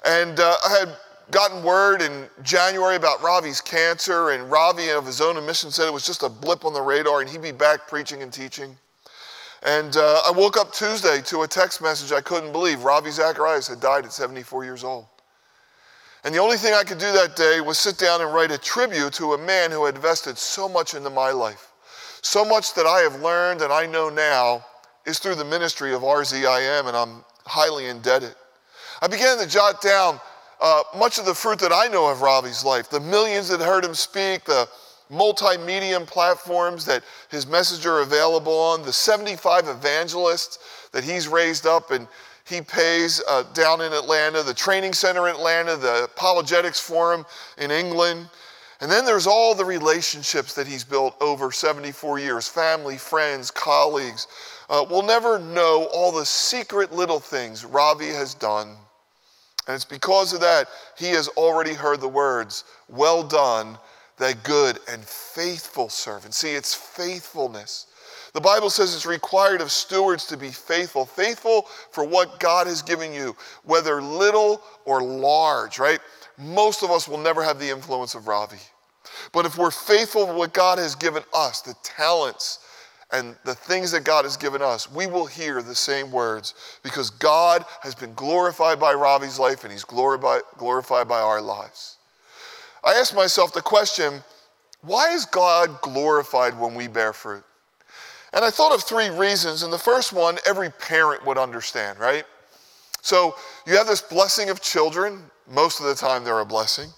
And 0.04 0.40
uh, 0.40 0.56
I 0.66 0.78
had 0.78 0.96
gotten 1.30 1.62
word 1.62 2.02
in 2.02 2.26
January 2.42 2.96
about 2.96 3.22
Ravi's 3.22 3.60
cancer, 3.60 4.30
and 4.30 4.50
Ravi, 4.50 4.90
of 4.90 5.06
his 5.06 5.20
own 5.20 5.36
admission, 5.36 5.70
said 5.70 5.86
it 5.86 5.92
was 5.92 6.04
just 6.04 6.22
a 6.22 6.28
blip 6.28 6.64
on 6.64 6.72
the 6.72 6.82
radar 6.82 7.20
and 7.20 7.30
he'd 7.30 7.42
be 7.42 7.52
back 7.52 7.86
preaching 7.88 8.22
and 8.22 8.32
teaching. 8.32 8.76
And 9.62 9.96
uh, 9.96 10.20
I 10.26 10.32
woke 10.32 10.56
up 10.56 10.72
Tuesday 10.72 11.20
to 11.26 11.42
a 11.42 11.48
text 11.48 11.80
message 11.80 12.10
I 12.10 12.20
couldn't 12.20 12.50
believe. 12.50 12.82
Ravi 12.82 13.10
Zacharias 13.10 13.68
had 13.68 13.80
died 13.80 14.04
at 14.04 14.12
74 14.12 14.64
years 14.64 14.82
old. 14.82 15.06
And 16.24 16.34
the 16.34 16.38
only 16.38 16.56
thing 16.56 16.72
I 16.72 16.84
could 16.84 16.98
do 16.98 17.12
that 17.12 17.34
day 17.34 17.60
was 17.60 17.78
sit 17.78 17.98
down 17.98 18.20
and 18.20 18.32
write 18.32 18.52
a 18.52 18.58
tribute 18.58 19.12
to 19.14 19.32
a 19.32 19.38
man 19.38 19.70
who 19.70 19.84
had 19.84 19.96
invested 19.96 20.38
so 20.38 20.69
much 20.69 20.94
into 20.94 21.10
my 21.10 21.32
life. 21.32 21.72
So 22.22 22.44
much 22.44 22.74
that 22.74 22.86
I 22.86 23.00
have 23.00 23.20
learned 23.20 23.62
and 23.62 23.72
I 23.72 23.86
know 23.86 24.08
now 24.08 24.64
is 25.04 25.19
through 25.19 25.34
the 25.34 25.44
ministry 25.44 25.92
of 25.92 26.02
RZIM, 26.02 26.86
and 26.86 26.96
I'm 26.96 27.24
highly 27.44 27.86
indebted. 27.86 28.34
I 29.00 29.08
began 29.08 29.36
to 29.38 29.48
jot 29.48 29.82
down 29.82 30.20
uh, 30.60 30.84
much 30.96 31.19
of 31.19 31.24
the 31.24 31.34
fruit 31.34 31.58
that 31.58 31.72
I 31.72 31.88
know 31.88 32.08
of 32.08 32.22
Ravi's 32.22 32.64
life, 32.64 32.88
the 32.88 33.00
millions 33.00 33.48
that 33.48 33.60
heard 33.60 33.84
him 33.84 33.94
speak, 33.94 34.44
the 34.44 34.69
multimedia 35.10 36.06
platforms 36.06 36.84
that 36.84 37.02
his 37.29 37.48
message 37.48 37.84
are 37.84 38.00
available 38.00 38.56
on, 38.56 38.82
the 38.82 38.93
75 38.93 39.67
evangelists 39.67 40.58
that 40.93 41.02
he's 41.02 41.26
raised 41.26 41.67
up 41.67 41.91
and 41.91 42.06
he 42.44 42.61
pays 42.61 43.22
uh, 43.29 43.44
down 43.55 43.81
in 43.81 43.93
Atlanta, 43.93 44.43
the 44.43 44.55
training 44.55 44.93
center 44.93 45.29
in 45.29 45.34
Atlanta, 45.34 45.77
the 45.77 46.05
apologetics 46.05 46.81
forum 46.81 47.25
in 47.58 47.70
England. 47.70 48.29
And 48.81 48.91
then 48.91 49.05
there's 49.05 49.29
all 49.29 49.55
the 49.55 49.65
relationships 49.65 50.55
that 50.55 50.67
he's 50.67 50.82
built 50.82 51.15
over 51.20 51.53
74 51.53 52.19
years 52.19 52.49
family, 52.49 52.99
friends, 52.99 53.51
colleagues. 53.51 54.27
Uh, 54.69 54.84
we'll 54.89 55.03
never 55.03 55.39
know 55.39 55.89
all 55.93 56.11
the 56.11 56.27
secret 56.27 56.93
little 56.93 57.20
things 57.20 57.65
Ravi 57.65 58.08
has 58.08 58.34
done 58.34 58.77
and 59.67 59.77
it's 59.77 59.84
because 59.84 60.32
of 60.32 60.41
that 60.41 60.69
he 60.96 61.11
has 61.11 61.29
already 61.29 61.72
heard 61.72 62.01
the 62.01 62.08
words, 62.08 62.65
Well 62.89 63.22
done, 63.22 63.79
thy 64.19 64.32
good 64.32 64.79
and 64.89 65.05
faithful 65.05 65.89
servant. 65.89 66.34
See, 66.34 66.53
it's 66.53 66.75
faithfulness. 66.75 67.87
The 68.34 68.41
Bible 68.41 68.70
says 68.70 68.94
it's 68.94 69.05
required 69.05 69.60
of 69.60 69.70
stewards 69.70 70.27
to 70.27 70.36
be 70.36 70.48
faithful, 70.48 71.05
faithful 71.05 71.67
for 71.91 72.05
what 72.05 72.41
God 72.41 72.67
has 72.67 72.81
given 72.81 73.12
you, 73.12 73.36
whether 73.65 74.01
little 74.01 74.62
or 74.86 75.03
large, 75.03 75.79
right? 75.79 76.01
Most 76.39 76.82
of 76.82 76.91
us 76.91 77.06
will 77.06 77.19
never 77.19 77.43
have 77.43 77.58
the 77.58 77.69
influence 77.69 78.15
of 78.15 78.27
Ravi. 78.27 78.56
But 79.32 79.44
if 79.44 79.58
we're 79.58 79.70
faithful 79.70 80.27
to 80.27 80.32
what 80.32 80.55
God 80.55 80.79
has 80.79 80.94
given 80.94 81.22
us, 81.34 81.60
the 81.60 81.74
talents, 81.82 82.60
and 83.12 83.36
the 83.44 83.55
things 83.55 83.91
that 83.93 84.05
God 84.05 84.24
has 84.24 84.39
given 84.39 84.62
us, 84.62 84.91
we 84.91 85.06
will 85.06 85.27
hear 85.27 85.60
the 85.60 85.74
same 85.74 86.10
words 86.10 86.55
because 86.82 87.10
God 87.10 87.65
has 87.82 87.94
been 87.94 88.15
glorified 88.15 88.81
by 88.81 88.94
Ravi's 88.94 89.39
life 89.39 89.65
and 89.65 89.72
he's 89.72 89.84
glorified, 89.84 90.43
glorified 90.56 91.06
by 91.06 91.20
our 91.20 91.43
lives. 91.43 91.98
I 92.82 92.94
ask 92.94 93.15
myself 93.15 93.53
the 93.53 93.60
question 93.60 94.22
why 94.81 95.12
is 95.12 95.27
God 95.27 95.81
glorified 95.82 96.58
when 96.58 96.74
we 96.74 96.89
bear 96.89 97.12
fruit? 97.12 97.44
And 98.32 98.44
I 98.44 98.51
thought 98.51 98.74
of 98.74 98.82
three 98.82 99.10
reasons. 99.10 99.62
And 99.62 99.72
the 99.72 99.79
first 99.79 100.12
one, 100.12 100.39
every 100.46 100.70
parent 100.70 101.24
would 101.27 101.39
understand, 101.39 101.98
right? 101.98 102.24
So 103.03 103.34
you 103.67 103.77
have 103.77 103.86
this 103.86 104.01
blessing 104.01 104.48
of 104.48 104.60
children. 104.60 105.22
Most 105.51 105.81
of 105.81 105.86
the 105.86 105.94
time, 105.94 106.24
they're 106.24 106.41
a 106.41 106.44
blessing. 106.44 106.89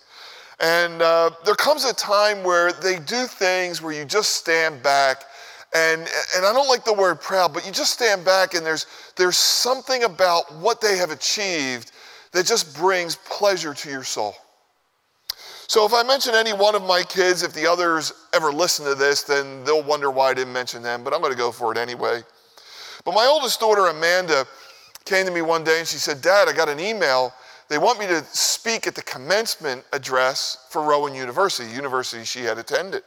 And 0.61 1.03
uh, 1.03 1.31
there 1.45 1.55
comes 1.55 1.85
a 1.85 1.95
time 1.95 2.45
where 2.45 2.73
they 2.73 2.99
do 3.01 3.27
things 3.27 3.83
where 3.83 3.93
you 3.93 4.05
just 4.05 4.35
stand 4.37 4.83
back 4.83 5.25
and, 5.75 6.03
and 6.37 6.47
I 6.47 6.53
don't 6.53 6.69
like 6.69 6.85
the 6.85 6.93
word 6.93 7.21
proud, 7.21 7.53
but 7.53 7.67
you 7.67 7.73
just 7.73 7.93
stand 7.93 8.25
back 8.25 8.55
and 8.55 8.65
there's, 8.65 8.87
there's 9.17 9.37
something 9.37 10.05
about 10.05 10.55
what 10.55 10.81
they 10.81 10.97
have 10.97 11.11
achieved 11.11 11.91
that 12.31 12.47
just 12.47 12.77
brings 12.77 13.17
pleasure 13.17 13.75
to 13.75 13.91
your 13.91 14.05
soul. 14.05 14.37
So 15.67 15.87
if 15.87 15.95
I 15.95 16.03
mention 16.03 16.35
any 16.35 16.53
one 16.53 16.75
of 16.75 16.83
my 16.83 17.03
kids, 17.03 17.43
if 17.43 17.53
the 17.53 17.67
others 17.67 18.13
ever 18.35 18.53
listen 18.53 18.85
to 18.85 18.95
this, 18.95 19.23
then 19.23 19.65
they'll 19.65 19.83
wonder 19.83 20.11
why 20.11 20.31
I 20.31 20.35
didn't 20.35 20.53
mention 20.53 20.83
them, 20.83 21.03
but 21.03 21.15
I'm 21.15 21.21
going 21.21 21.33
to 21.33 21.39
go 21.39 21.51
for 21.51 21.73
it 21.73 21.79
anyway. 21.79 22.23
But 23.05 23.15
my 23.15 23.27
oldest 23.27 23.61
daughter, 23.61 23.87
Amanda, 23.87 24.47
came 25.05 25.27
to 25.27 25.33
me 25.33 25.43
one 25.43 25.65
day 25.65 25.79
and 25.79 25.89
she 25.89 25.99
said, 25.99 26.21
Dad, 26.23 26.49
I 26.49 26.53
got 26.53 26.69
an 26.69 26.81
email. 26.81 27.33
They 27.69 27.79
want 27.79 27.99
me 27.99 28.07
to 28.07 28.23
speak 28.25 28.87
at 28.87 28.95
the 28.95 29.03
commencement 29.03 29.85
address 29.93 30.67
for 30.71 30.83
Rowan 30.83 31.15
University, 31.15 31.71
university 31.71 32.25
she 32.25 32.43
had 32.43 32.59
attended. 32.59 33.03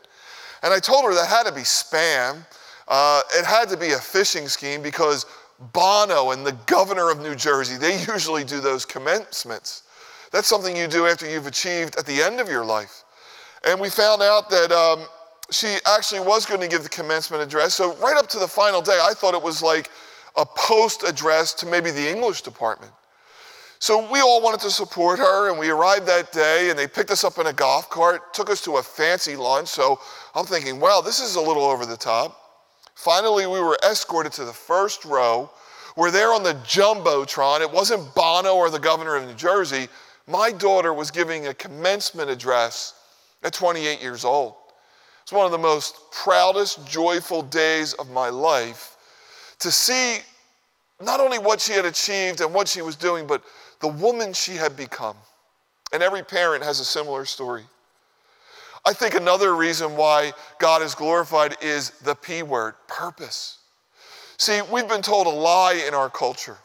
And 0.64 0.74
I 0.74 0.80
told 0.80 1.06
her 1.06 1.14
that 1.14 1.28
had 1.28 1.44
to 1.44 1.54
be 1.54 1.62
spam. 1.62 2.46
Uh, 2.88 3.22
it 3.36 3.46
had 3.46 3.70
to 3.70 3.78
be 3.78 3.92
a 3.92 3.98
phishing 3.98 4.50
scheme 4.50 4.82
because 4.82 5.26
Bono 5.74 6.32
and 6.32 6.46
the 6.46 6.58
governor 6.66 7.12
of 7.12 7.20
New 7.20 7.36
Jersey, 7.36 7.78
they 7.78 8.04
usually 8.14 8.44
do 8.44 8.60
those 8.60 8.86
commencements. 8.86 9.84
That's 10.38 10.48
something 10.48 10.78
you 10.78 10.86
do 10.86 11.08
after 11.08 11.28
you've 11.28 11.48
achieved 11.48 11.96
at 11.96 12.06
the 12.06 12.22
end 12.22 12.40
of 12.40 12.48
your 12.48 12.64
life. 12.64 13.06
And 13.66 13.82
we 13.82 13.90
found 13.90 14.22
out 14.22 14.52
that 14.52 14.72
um, 14.72 15.08
she 15.50 15.78
actually 15.88 16.20
was 16.20 16.46
going 16.46 16.62
to 16.62 16.68
give 16.68 16.84
the 16.84 16.90
commencement 16.90 17.42
address. 17.42 17.74
So, 17.74 17.96
right 17.96 18.16
up 18.16 18.28
to 18.28 18.38
the 18.38 18.48
final 18.48 18.80
day, 18.80 19.00
I 19.02 19.16
thought 19.16 19.34
it 19.34 19.42
was 19.42 19.64
like 19.64 19.90
a 20.36 20.46
post 20.46 21.02
address 21.02 21.56
to 21.56 21.66
maybe 21.66 21.90
the 21.90 22.08
English 22.08 22.44
department. 22.44 22.92
So, 23.80 24.12
we 24.12 24.20
all 24.20 24.40
wanted 24.44 24.60
to 24.60 24.70
support 24.70 25.18
her, 25.18 25.50
and 25.50 25.58
we 25.58 25.70
arrived 25.70 26.06
that 26.06 26.32
day, 26.32 26.70
and 26.70 26.78
they 26.78 26.86
picked 26.86 27.10
us 27.10 27.24
up 27.24 27.40
in 27.40 27.48
a 27.48 27.54
golf 27.54 27.90
cart, 27.90 28.32
took 28.36 28.52
us 28.52 28.62
to 28.66 28.78
a 28.78 28.84
fancy 28.84 29.36
lunch. 29.36 29.70
So, 29.70 30.00
I'm 30.36 30.46
thinking, 30.46 30.80
wow, 30.80 31.02
this 31.04 31.20
is 31.20 31.34
a 31.34 31.42
little 31.42 31.64
over 31.64 31.84
the 31.84 31.98
top. 31.98 32.40
Finally, 32.94 33.48
we 33.48 33.60
were 33.60 33.80
escorted 33.84 34.34
to 34.34 34.46
the 34.46 34.54
first 34.54 35.04
row. 35.04 35.50
We're 35.96 36.12
there 36.12 36.32
on 36.32 36.44
the 36.44 36.54
Jumbotron. 36.54 37.62
It 37.62 37.72
wasn't 37.72 38.14
Bono 38.14 38.54
or 38.54 38.70
the 38.70 38.78
governor 38.78 39.16
of 39.16 39.26
New 39.26 39.34
Jersey. 39.34 39.88
My 40.28 40.52
daughter 40.52 40.94
was 40.94 41.10
giving 41.10 41.48
a 41.48 41.54
commencement 41.54 42.30
address 42.30 42.94
at 43.44 43.54
28 43.54 44.02
years 44.02 44.26
old. 44.26 44.56
It's 45.24 45.32
one 45.32 45.46
of 45.46 45.52
the 45.52 45.58
most 45.58 46.12
proudest, 46.12 46.86
joyful 46.88 47.42
days 47.42 47.94
of 47.94 48.10
my 48.10 48.30
life 48.30 48.98
to 49.60 49.72
see 49.72 50.20
not 51.02 51.20
only 51.20 51.40
what 51.40 51.62
she 51.62 51.74
had 51.74 51.86
achieved 51.86 52.42
and 52.42 52.54
what 52.54 52.68
she 52.68 52.82
was 52.82 52.96
doing, 52.96 53.26
but 53.26 53.42
the 53.80 53.88
woman 53.88 54.34
she 54.34 54.56
had 54.56 54.76
become. 54.76 55.16
And 55.94 56.04
every 56.04 56.24
parent 56.24 56.64
has 56.64 56.80
a 56.80 56.86
similar 56.86 57.24
story. 57.26 57.64
I 58.86 58.94
think 58.94 59.16
another 59.16 59.56
reason 59.56 59.96
why 59.96 60.34
God 60.60 60.82
is 60.82 60.96
glorified 60.96 61.58
is 61.62 61.92
the 62.04 62.16
P 62.16 62.44
word 62.44 62.76
purpose. 62.88 63.60
See, 64.38 64.62
we've 64.72 64.88
been 64.88 65.02
told 65.02 65.28
a 65.28 65.32
lie 65.32 65.84
in 65.88 65.94
our 65.94 66.10
culture 66.10 66.58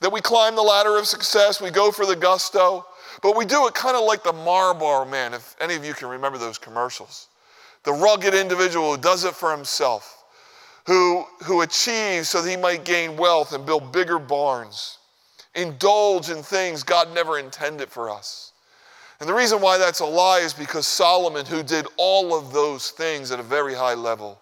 that 0.00 0.12
we 0.12 0.20
climb 0.20 0.54
the 0.54 0.62
ladder 0.62 0.96
of 0.96 1.06
success, 1.06 1.60
we 1.60 1.70
go 1.70 1.90
for 1.90 2.06
the 2.06 2.16
gusto, 2.16 2.84
but 3.22 3.36
we 3.36 3.44
do 3.44 3.66
it 3.66 3.74
kind 3.74 3.96
of 3.96 4.04
like 4.04 4.22
the 4.22 4.32
Marlboro 4.32 5.04
man, 5.04 5.34
if 5.34 5.56
any 5.60 5.74
of 5.74 5.84
you 5.84 5.94
can 5.94 6.08
remember 6.08 6.38
those 6.38 6.58
commercials. 6.58 7.28
The 7.84 7.92
rugged 7.92 8.34
individual 8.34 8.94
who 8.94 9.00
does 9.00 9.24
it 9.24 9.34
for 9.34 9.50
himself, 9.50 10.24
who, 10.86 11.24
who 11.44 11.62
achieves 11.62 12.28
so 12.28 12.42
that 12.42 12.50
he 12.50 12.56
might 12.56 12.84
gain 12.84 13.16
wealth 13.16 13.52
and 13.52 13.64
build 13.64 13.92
bigger 13.92 14.18
barns, 14.18 14.98
indulge 15.54 16.28
in 16.30 16.42
things 16.42 16.82
God 16.82 17.12
never 17.14 17.38
intended 17.38 17.88
for 17.88 18.10
us. 18.10 18.52
And 19.18 19.28
the 19.28 19.34
reason 19.34 19.62
why 19.62 19.78
that's 19.78 20.00
a 20.00 20.06
lie 20.06 20.40
is 20.40 20.52
because 20.52 20.86
Solomon, 20.86 21.46
who 21.46 21.62
did 21.62 21.86
all 21.96 22.36
of 22.36 22.52
those 22.52 22.90
things 22.90 23.30
at 23.30 23.40
a 23.40 23.42
very 23.42 23.72
high 23.72 23.94
level, 23.94 24.38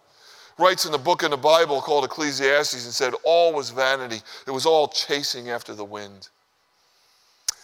writes 0.58 0.84
in 0.84 0.92
the 0.92 0.98
book 0.98 1.22
in 1.22 1.30
the 1.30 1.36
Bible 1.36 1.80
called 1.80 2.04
Ecclesiastes 2.04 2.84
and 2.84 2.94
said, 2.94 3.14
All 3.24 3.52
was 3.52 3.70
vanity. 3.70 4.20
It 4.46 4.50
was 4.50 4.66
all 4.66 4.88
chasing 4.88 5.50
after 5.50 5.74
the 5.74 5.84
wind. 5.84 6.28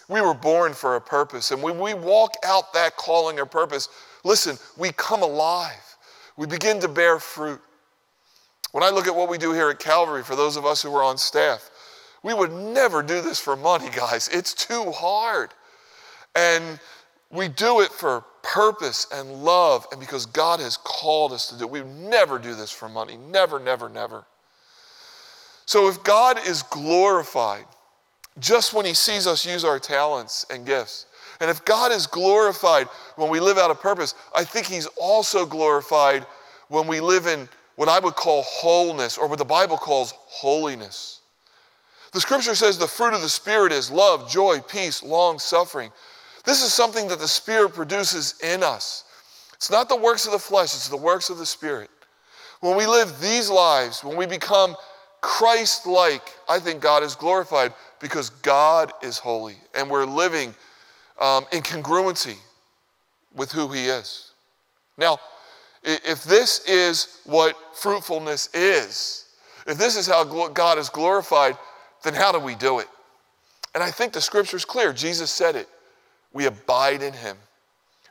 We 0.07 0.21
were 0.21 0.33
born 0.33 0.73
for 0.73 0.97
a 0.97 1.01
purpose. 1.01 1.51
And 1.51 1.63
when 1.63 1.79
we 1.79 1.93
walk 1.93 2.33
out 2.43 2.73
that 2.73 2.97
calling 2.97 3.39
or 3.39 3.45
purpose, 3.45 3.87
listen, 4.23 4.57
we 4.77 4.91
come 4.91 5.23
alive. 5.23 5.95
We 6.35 6.47
begin 6.47 6.79
to 6.81 6.87
bear 6.87 7.19
fruit. 7.19 7.61
When 8.71 8.83
I 8.83 8.89
look 8.89 9.07
at 9.07 9.15
what 9.15 9.29
we 9.29 9.37
do 9.37 9.53
here 9.53 9.69
at 9.69 9.79
Calvary, 9.79 10.23
for 10.23 10.35
those 10.35 10.57
of 10.57 10.65
us 10.65 10.81
who 10.81 10.93
are 10.95 11.03
on 11.03 11.17
staff, 11.17 11.69
we 12.23 12.33
would 12.33 12.51
never 12.51 13.01
do 13.01 13.21
this 13.21 13.39
for 13.39 13.55
money, 13.55 13.89
guys. 13.95 14.29
It's 14.29 14.53
too 14.53 14.91
hard. 14.91 15.51
And 16.35 16.79
we 17.31 17.47
do 17.47 17.81
it 17.81 17.91
for 17.91 18.25
purpose 18.43 19.07
and 19.13 19.43
love 19.43 19.87
and 19.91 19.99
because 19.99 20.25
God 20.25 20.59
has 20.59 20.77
called 20.77 21.31
us 21.31 21.47
to 21.49 21.57
do 21.57 21.65
it. 21.65 21.71
We 21.71 21.83
never 21.83 22.37
do 22.37 22.55
this 22.55 22.71
for 22.71 22.89
money. 22.89 23.17
Never, 23.17 23.59
never, 23.59 23.87
never. 23.89 24.25
So 25.65 25.87
if 25.87 26.03
God 26.03 26.39
is 26.45 26.63
glorified 26.63 27.65
just 28.39 28.73
when 28.73 28.85
He 28.85 28.93
sees 28.93 29.27
us 29.27 29.45
use 29.45 29.63
our 29.63 29.79
talents 29.79 30.45
and 30.49 30.65
gifts, 30.65 31.05
and 31.39 31.49
if 31.49 31.63
God 31.65 31.91
is 31.91 32.07
glorified 32.07 32.87
when 33.15 33.29
we 33.29 33.39
live 33.39 33.57
out 33.57 33.71
a 33.71 33.75
purpose, 33.75 34.15
I 34.35 34.43
think 34.43 34.67
He's 34.67 34.87
also 34.99 35.45
glorified 35.45 36.25
when 36.67 36.87
we 36.87 36.99
live 36.99 37.27
in 37.27 37.47
what 37.75 37.89
I 37.89 37.99
would 37.99 38.15
call 38.15 38.43
wholeness 38.43 39.17
or 39.17 39.27
what 39.27 39.39
the 39.39 39.45
Bible 39.45 39.77
calls 39.77 40.13
holiness. 40.27 41.21
The 42.13 42.19
scripture 42.19 42.55
says 42.55 42.77
the 42.77 42.87
fruit 42.87 43.13
of 43.13 43.21
the 43.21 43.29
Spirit 43.29 43.71
is 43.71 43.89
love, 43.89 44.29
joy, 44.29 44.59
peace, 44.59 45.01
long 45.01 45.39
suffering. 45.39 45.91
This 46.43 46.63
is 46.63 46.73
something 46.73 47.07
that 47.07 47.19
the 47.19 47.27
Spirit 47.27 47.73
produces 47.73 48.35
in 48.43 48.63
us. 48.63 49.03
It's 49.53 49.69
not 49.69 49.89
the 49.89 49.95
works 49.95 50.25
of 50.25 50.31
the 50.31 50.39
flesh, 50.39 50.73
it's 50.73 50.89
the 50.89 50.97
works 50.97 51.29
of 51.29 51.37
the 51.37 51.45
Spirit. 51.45 51.89
When 52.61 52.75
we 52.75 52.85
live 52.85 53.19
these 53.19 53.49
lives, 53.49 54.03
when 54.03 54.17
we 54.17 54.25
become 54.25 54.75
Christ 55.21 55.85
like, 55.85 56.23
I 56.49 56.59
think 56.59 56.81
God 56.81 57.03
is 57.03 57.15
glorified 57.15 57.73
because 57.99 58.29
God 58.29 58.91
is 59.03 59.17
holy 59.17 59.55
and 59.75 59.89
we're 59.89 60.05
living 60.05 60.55
um, 61.19 61.45
in 61.51 61.61
congruency 61.61 62.37
with 63.35 63.51
who 63.51 63.67
He 63.67 63.85
is. 63.85 64.31
Now, 64.97 65.19
if 65.83 66.23
this 66.23 66.65
is 66.67 67.19
what 67.25 67.55
fruitfulness 67.75 68.49
is, 68.53 69.25
if 69.67 69.77
this 69.77 69.95
is 69.95 70.07
how 70.07 70.23
God 70.49 70.77
is 70.77 70.89
glorified, 70.89 71.57
then 72.03 72.13
how 72.13 72.31
do 72.31 72.39
we 72.39 72.55
do 72.55 72.79
it? 72.79 72.87
And 73.73 73.83
I 73.83 73.91
think 73.91 74.13
the 74.13 74.21
scripture 74.21 74.57
is 74.57 74.65
clear. 74.65 74.91
Jesus 74.91 75.31
said 75.31 75.55
it. 75.55 75.69
We 76.33 76.45
abide 76.45 77.01
in 77.01 77.13
Him. 77.13 77.37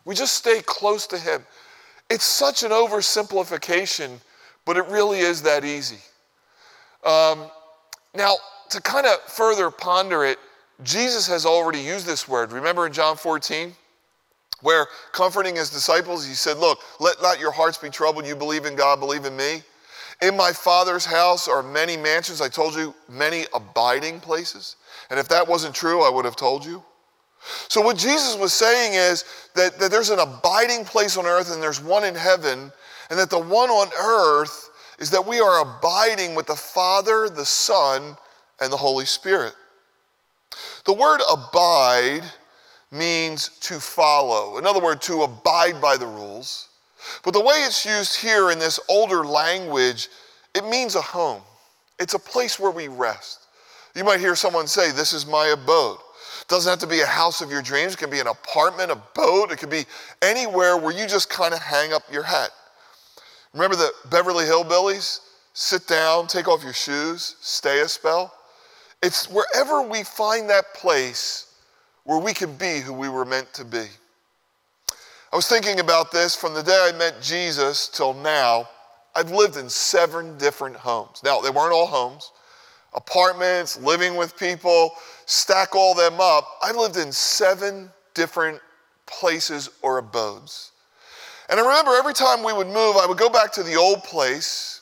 We 0.05 0.15
just 0.15 0.35
stay 0.35 0.61
close 0.65 1.07
to 1.09 1.19
Him. 1.19 1.45
It's 2.09 2.25
such 2.25 2.63
an 2.63 2.71
oversimplification, 2.71 4.19
but 4.65 4.77
it 4.77 4.87
really 4.87 5.21
is 5.21 5.43
that 5.43 5.65
easy. 5.65 6.01
Um, 7.05 7.51
now, 8.15 8.35
to 8.71 8.81
kind 8.81 9.07
of 9.07 9.21
further 9.23 9.71
ponder 9.71 10.25
it, 10.25 10.39
Jesus 10.83 11.27
has 11.29 11.47
already 11.47 11.81
used 11.81 12.07
this 12.07 12.27
word. 12.27 12.53
Remember 12.53 12.87
in 12.87 12.93
John 12.93 13.17
14, 13.17 13.75
where 14.63 14.87
comforting 15.13 15.57
his 15.57 15.71
disciples, 15.71 16.27
he 16.27 16.35
said, 16.35 16.59
Look, 16.59 16.79
let 16.99 17.21
not 17.23 17.41
your 17.41 17.53
hearts 17.53 17.79
be 17.79 17.91
troubled. 17.91 18.27
You 18.27 18.37
believe 18.37 18.67
in 18.67 18.77
God, 18.77 19.01
believe 19.01 19.25
in 19.25 19.37
me. 19.37 19.63
In 20.23 20.37
my 20.37 20.53
Father's 20.53 21.07
house 21.07 21.49
are 21.49 21.63
many 21.63 21.97
mansions. 21.97 22.41
I 22.41 22.49
told 22.49 22.75
you, 22.75 22.95
many 23.09 23.47
abiding 23.55 24.21
places. 24.21 24.77
And 25.09 25.19
if 25.19 25.29
that 25.29 25.49
wasn't 25.49 25.75
true, 25.75 26.03
I 26.03 26.11
would 26.11 26.27
have 26.27 26.37
told 26.37 26.65
you. 26.65 26.83
So, 27.69 27.81
what 27.81 27.97
Jesus 27.97 28.37
was 28.37 28.53
saying 28.53 28.95
is 28.95 29.25
that, 29.55 29.79
that 29.79 29.91
there's 29.91 30.11
an 30.11 30.19
abiding 30.19 30.85
place 30.85 31.17
on 31.17 31.27
earth 31.27 31.53
and 31.53 31.63
there's 31.63 31.83
one 31.83 32.05
in 32.05 32.15
heaven, 32.15 32.71
and 33.09 33.19
that 33.19 33.31
the 33.31 33.39
one 33.39 33.71
on 33.71 33.89
earth 33.99 34.71
is 34.99 35.11
that 35.11 35.27
we 35.27 35.41
are 35.41 35.63
abiding 35.63 36.35
with 36.35 36.47
the 36.47 36.55
Father, 36.55 37.29
the 37.29 37.45
Son, 37.45 38.17
and 38.61 38.73
the 38.73 38.77
Holy 38.77 39.07
Spirit. 39.07 39.55
The 40.85 40.93
word 40.93 41.21
abide 41.31 42.23
means 42.91 43.49
to 43.61 43.81
follow. 43.81 44.59
In 44.59 44.67
other 44.67 44.81
words, 44.81 45.07
to 45.07 45.23
abide 45.23 45.81
by 45.81 45.97
the 45.97 46.07
rules. 46.07 46.69
But 47.25 47.33
the 47.33 47.41
way 47.41 47.55
it's 47.67 47.87
used 47.87 48.17
here 48.17 48.51
in 48.51 48.59
this 48.59 48.79
older 48.89 49.25
language, 49.25 50.09
it 50.55 50.67
means 50.67 50.95
a 50.95 51.01
home. 51.01 51.43
It's 51.99 52.15
a 52.15 52.19
place 52.19 52.59
where 52.59 52.71
we 52.71 52.89
rest. 52.89 53.47
You 53.95 54.05
might 54.05 54.21
hear 54.21 54.37
someone 54.37 54.67
say, 54.67 54.91
This 54.91 55.13
is 55.13 55.27
my 55.27 55.49
abode. 55.49 55.99
Doesn't 56.51 56.69
have 56.69 56.81
to 56.81 56.87
be 56.89 57.01
a 57.01 57.07
house 57.07 57.41
of 57.41 57.51
your 57.51 57.63
dreams. 57.63 57.95
It 57.95 57.99
can 57.99 58.11
be 58.11 58.19
an 58.19 58.27
apartment, 58.27 58.91
a 58.91 58.97
boat. 59.15 59.53
It 59.53 59.59
could 59.59 59.71
be 59.71 59.87
anywhere 60.21 60.77
where 60.77 60.93
you 60.93 61.07
just 61.07 61.31
kind 61.31 61.55
of 61.55 61.61
hang 61.61 61.93
up 61.93 62.03
your 62.13 62.25
hat. 62.25 62.51
Remember 63.55 63.77
the 63.77 63.93
Beverly 64.11 64.45
Hillbillies? 64.47 65.21
Sit 65.53 65.87
down, 65.87 66.27
take 66.27 66.49
off 66.49 66.65
your 66.65 66.73
shoes, 66.73 67.37
stay 67.41 67.81
a 67.83 67.89
spell. 67.89 68.35
It's 69.01 69.31
wherever 69.31 69.83
we 69.83 70.03
find 70.03 70.51
that 70.51 70.75
place 70.75 71.55
where 72.03 72.19
we 72.19 72.35
can 72.35 72.57
be 72.57 72.81
who 72.81 72.95
we 72.95 73.09
were 73.09 73.25
meant 73.25 73.53
to 73.55 73.65
be. 73.65 73.87
I 75.33 75.37
was 75.37 75.47
thinking 75.47 75.79
about 75.79 76.11
this 76.11 76.35
from 76.35 76.55
the 76.55 76.63
day 76.63 76.91
I 76.93 76.97
met 76.99 77.23
Jesus 77.23 77.87
till 77.87 78.13
now. 78.13 78.69
I've 79.15 79.31
lived 79.31 79.57
in 79.57 79.69
seven 79.69 80.37
different 80.37 80.75
homes. 80.75 81.21
Now, 81.25 81.41
they 81.41 81.51
weren't 81.51 81.73
all 81.73 81.87
homes, 81.87 82.33
apartments, 82.95 83.79
living 83.81 84.17
with 84.17 84.37
people, 84.37 84.93
stack 85.27 85.75
all 85.75 85.95
them 85.95 86.21
up, 86.21 86.59
I 86.63 86.73
lived 86.73 86.97
in 86.97 87.13
seven 87.13 87.91
different 88.15 88.61
places 89.07 89.71
or 89.83 89.99
abodes. 89.99 90.73
And 91.49 91.59
I 91.59 91.63
remember 91.63 91.93
every 91.93 92.15
time 92.15 92.45
we 92.45 92.53
would 92.53 92.69
move, 92.69 92.97
I 92.97 93.07
would 93.07 93.19
go 93.19 93.29
back 93.29 93.53
to 93.53 93.63
the 93.63 93.75
old 93.75 94.03
place 94.05 94.81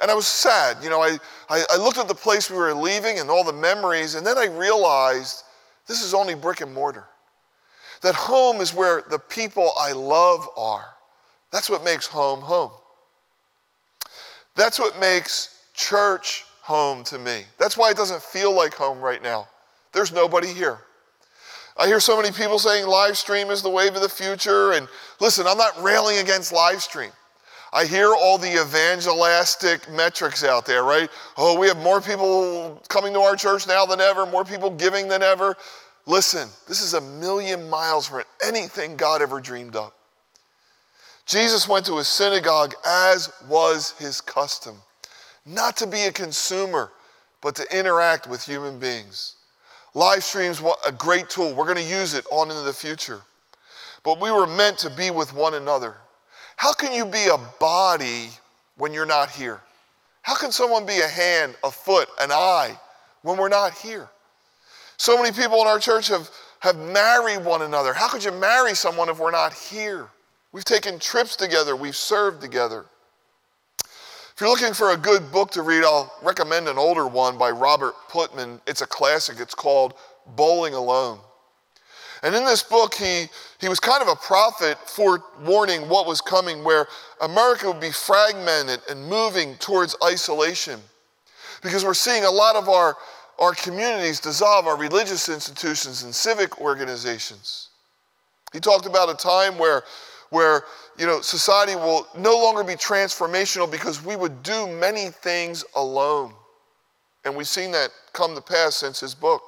and 0.00 0.10
I 0.10 0.14
was 0.14 0.26
sad. 0.26 0.78
You 0.82 0.90
know, 0.90 1.00
I, 1.00 1.18
I, 1.48 1.64
I 1.72 1.76
looked 1.76 1.98
at 1.98 2.08
the 2.08 2.14
place 2.14 2.50
we 2.50 2.56
were 2.56 2.74
leaving 2.74 3.18
and 3.18 3.30
all 3.30 3.44
the 3.44 3.52
memories, 3.52 4.14
and 4.14 4.26
then 4.26 4.38
I 4.38 4.46
realized 4.46 5.44
this 5.86 6.02
is 6.02 6.14
only 6.14 6.34
brick 6.34 6.60
and 6.60 6.72
mortar. 6.72 7.04
That 8.02 8.14
home 8.14 8.60
is 8.60 8.74
where 8.74 9.02
the 9.08 9.18
people 9.18 9.72
I 9.78 9.92
love 9.92 10.48
are. 10.56 10.86
That's 11.50 11.70
what 11.70 11.84
makes 11.84 12.06
home 12.06 12.40
home. 12.40 12.72
That's 14.54 14.78
what 14.78 14.98
makes 14.98 15.62
church 15.74 16.44
home 16.66 17.04
to 17.04 17.16
me. 17.16 17.44
That's 17.58 17.76
why 17.76 17.90
it 17.90 17.96
doesn't 17.96 18.20
feel 18.20 18.52
like 18.52 18.74
home 18.74 18.98
right 18.98 19.22
now. 19.22 19.46
There's 19.92 20.12
nobody 20.12 20.48
here. 20.48 20.80
I 21.78 21.86
hear 21.86 22.00
so 22.00 22.16
many 22.20 22.32
people 22.32 22.58
saying 22.58 22.88
live 22.88 23.16
stream 23.16 23.50
is 23.50 23.62
the 23.62 23.70
wave 23.70 23.94
of 23.94 24.02
the 24.02 24.08
future. 24.08 24.72
And 24.72 24.88
listen, 25.20 25.46
I'm 25.46 25.58
not 25.58 25.80
railing 25.80 26.18
against 26.18 26.52
live 26.52 26.82
stream. 26.82 27.10
I 27.72 27.84
hear 27.84 28.08
all 28.08 28.36
the 28.36 28.60
evangelistic 28.60 29.88
metrics 29.92 30.42
out 30.42 30.66
there, 30.66 30.82
right? 30.82 31.08
Oh, 31.36 31.56
we 31.56 31.68
have 31.68 31.76
more 31.78 32.00
people 32.00 32.82
coming 32.88 33.12
to 33.12 33.20
our 33.20 33.36
church 33.36 33.68
now 33.68 33.86
than 33.86 34.00
ever, 34.00 34.26
more 34.26 34.44
people 34.44 34.70
giving 34.70 35.06
than 35.06 35.22
ever. 35.22 35.56
Listen, 36.04 36.48
this 36.66 36.80
is 36.80 36.94
a 36.94 37.00
million 37.00 37.70
miles 37.70 38.08
from 38.08 38.24
anything 38.44 38.96
God 38.96 39.22
ever 39.22 39.40
dreamed 39.40 39.76
of. 39.76 39.92
Jesus 41.26 41.68
went 41.68 41.86
to 41.86 41.98
a 41.98 42.04
synagogue 42.04 42.74
as 42.84 43.32
was 43.48 43.92
his 43.98 44.20
custom, 44.20 44.76
not 45.46 45.76
to 45.78 45.86
be 45.86 46.02
a 46.02 46.12
consumer, 46.12 46.92
but 47.40 47.54
to 47.54 47.78
interact 47.78 48.26
with 48.26 48.44
human 48.44 48.78
beings. 48.78 49.36
Live 49.94 50.24
streams 50.24 50.60
a 50.86 50.92
great 50.92 51.30
tool. 51.30 51.54
We're 51.54 51.64
going 51.64 51.76
to 51.76 51.82
use 51.82 52.12
it 52.12 52.26
on 52.30 52.50
into 52.50 52.62
the 52.62 52.72
future. 52.72 53.20
But 54.02 54.20
we 54.20 54.30
were 54.30 54.46
meant 54.46 54.78
to 54.78 54.90
be 54.90 55.10
with 55.10 55.32
one 55.32 55.54
another. 55.54 55.94
How 56.56 56.72
can 56.72 56.92
you 56.92 57.06
be 57.06 57.28
a 57.32 57.38
body 57.60 58.28
when 58.76 58.92
you're 58.92 59.06
not 59.06 59.30
here? 59.30 59.60
How 60.22 60.34
can 60.34 60.50
someone 60.50 60.84
be 60.84 61.00
a 61.00 61.06
hand, 61.06 61.54
a 61.62 61.70
foot, 61.70 62.08
an 62.20 62.32
eye 62.32 62.78
when 63.22 63.36
we're 63.36 63.48
not 63.48 63.74
here? 63.74 64.08
So 64.96 65.16
many 65.16 65.30
people 65.30 65.60
in 65.60 65.66
our 65.66 65.78
church 65.78 66.08
have, 66.08 66.28
have 66.60 66.76
married 66.76 67.44
one 67.44 67.62
another. 67.62 67.92
How 67.92 68.08
could 68.08 68.24
you 68.24 68.32
marry 68.32 68.74
someone 68.74 69.08
if 69.08 69.18
we're 69.18 69.30
not 69.30 69.52
here? 69.52 70.08
We've 70.52 70.64
taken 70.64 70.98
trips 70.98 71.36
together, 71.36 71.76
we've 71.76 71.96
served 71.96 72.40
together. 72.40 72.86
If 74.36 74.42
you're 74.42 74.50
looking 74.50 74.74
for 74.74 74.90
a 74.90 74.98
good 74.98 75.32
book 75.32 75.50
to 75.52 75.62
read, 75.62 75.82
I'll 75.82 76.12
recommend 76.22 76.68
an 76.68 76.76
older 76.76 77.06
one 77.06 77.38
by 77.38 77.50
Robert 77.50 77.94
Putnam. 78.10 78.60
It's 78.66 78.82
a 78.82 78.86
classic. 78.86 79.40
It's 79.40 79.54
called 79.54 79.94
Bowling 80.36 80.74
Alone. 80.74 81.20
And 82.22 82.34
in 82.34 82.44
this 82.44 82.62
book, 82.62 82.92
he, 82.92 83.28
he 83.62 83.70
was 83.70 83.80
kind 83.80 84.02
of 84.02 84.08
a 84.08 84.16
prophet 84.16 84.76
forewarning 84.90 85.88
what 85.88 86.06
was 86.06 86.20
coming, 86.20 86.62
where 86.64 86.86
America 87.22 87.68
would 87.68 87.80
be 87.80 87.90
fragmented 87.90 88.80
and 88.90 89.08
moving 89.08 89.54
towards 89.54 89.96
isolation. 90.04 90.80
Because 91.62 91.82
we're 91.82 91.94
seeing 91.94 92.24
a 92.24 92.30
lot 92.30 92.56
of 92.56 92.68
our, 92.68 92.94
our 93.38 93.54
communities 93.54 94.20
dissolve, 94.20 94.66
our 94.66 94.76
religious 94.76 95.30
institutions 95.30 96.02
and 96.02 96.14
civic 96.14 96.60
organizations. 96.60 97.70
He 98.52 98.60
talked 98.60 98.84
about 98.84 99.08
a 99.08 99.14
time 99.14 99.56
where 99.56 99.82
where 100.30 100.64
you 100.98 101.06
know 101.06 101.20
society 101.20 101.74
will 101.74 102.06
no 102.16 102.36
longer 102.36 102.64
be 102.64 102.74
transformational 102.74 103.70
because 103.70 104.04
we 104.04 104.16
would 104.16 104.42
do 104.42 104.66
many 104.66 105.08
things 105.08 105.64
alone. 105.74 106.32
And 107.24 107.36
we've 107.36 107.48
seen 107.48 107.72
that 107.72 107.90
come 108.12 108.34
to 108.34 108.40
pass 108.40 108.76
since 108.76 109.00
his 109.00 109.14
book. 109.14 109.42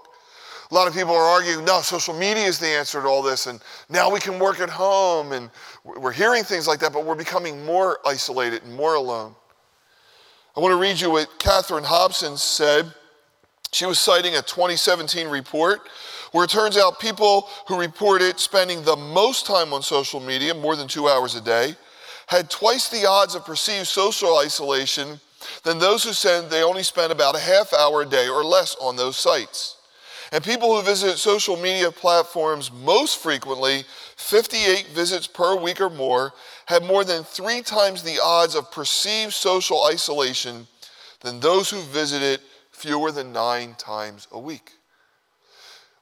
A 0.71 0.75
lot 0.75 0.87
of 0.87 0.95
people 0.95 1.14
are 1.14 1.25
arguing, 1.25 1.64
no, 1.64 1.81
social 1.81 2.12
media 2.12 2.45
is 2.45 2.59
the 2.59 2.67
answer 2.67 3.00
to 3.00 3.09
all 3.09 3.23
this, 3.23 3.47
and 3.47 3.61
now 3.88 4.11
we 4.12 4.21
can 4.21 4.38
work 4.38 4.61
at 4.61 4.69
home, 4.69 5.33
and 5.33 5.50
we're 5.83 6.12
hearing 6.12 6.45
things 6.45 6.67
like 6.67 6.78
that, 6.81 6.93
but 6.93 7.07
we're 7.07 7.14
becoming 7.14 7.64
more 7.64 8.00
isolated 8.05 8.62
and 8.64 8.75
more 8.75 8.95
alone. 8.95 9.35
I 10.55 10.61
want 10.61 10.73
to 10.73 10.76
read 10.76 11.00
you 11.00 11.11
what 11.11 11.38
Katherine 11.38 11.85
Hobson 11.85 12.37
said. 12.37 12.93
She 13.73 13.87
was 13.87 13.99
citing 13.99 14.35
a 14.35 14.43
2017 14.43 15.28
report 15.28 15.88
where 16.32 16.44
it 16.44 16.50
turns 16.50 16.76
out 16.76 17.00
people 17.00 17.49
who 17.66 17.78
reported 17.78 18.38
spending 18.38 18.82
the 18.82 18.97
most 18.97 19.47
time 19.47 19.73
on 19.73 19.82
social 19.82 20.20
media, 20.20 20.54
more 20.54 20.76
than 20.76 20.88
two 20.88 21.08
hours 21.08 21.35
a 21.35 21.40
day, 21.40 21.75
had 22.26 22.50
twice 22.50 22.88
the 22.88 23.06
odds 23.06 23.35
of 23.35 23.44
perceived 23.44 23.87
social 23.87 24.38
isolation 24.38 25.20
than 25.64 25.78
those 25.78 26.04
who 26.04 26.12
said 26.12 26.50
they 26.50 26.62
only 26.62 26.82
spent 26.82 27.12
about 27.12 27.37
a 27.37 27.40
half 27.40 27.72
hour 27.72 28.03
a 28.03 28.07
day 28.07 28.29
or 28.29 28.44
less 28.44 28.76
on 28.81 28.96
those 28.96 29.16
sites. 29.16 29.76
And 30.31 30.44
people 30.44 30.76
who 30.76 30.83
visit 30.83 31.16
social 31.16 31.57
media 31.57 31.90
platforms 31.90 32.70
most 32.70 33.18
frequently, 33.18 33.85
58 34.16 34.88
visits 34.88 35.26
per 35.26 35.57
week 35.57 35.81
or 35.81 35.88
more, 35.88 36.35
had 36.66 36.85
more 36.85 37.03
than 37.03 37.24
three 37.24 37.62
times 37.62 38.03
the 38.03 38.20
odds 38.22 38.55
of 38.55 38.70
perceived 38.70 39.33
social 39.33 39.87
isolation 39.87 40.66
than 41.20 41.40
those 41.40 41.70
who 41.70 41.81
visited 41.81 42.40
fewer 42.72 43.11
than 43.11 43.33
nine 43.33 43.74
times 43.79 44.29
a 44.31 44.38
week. 44.38 44.72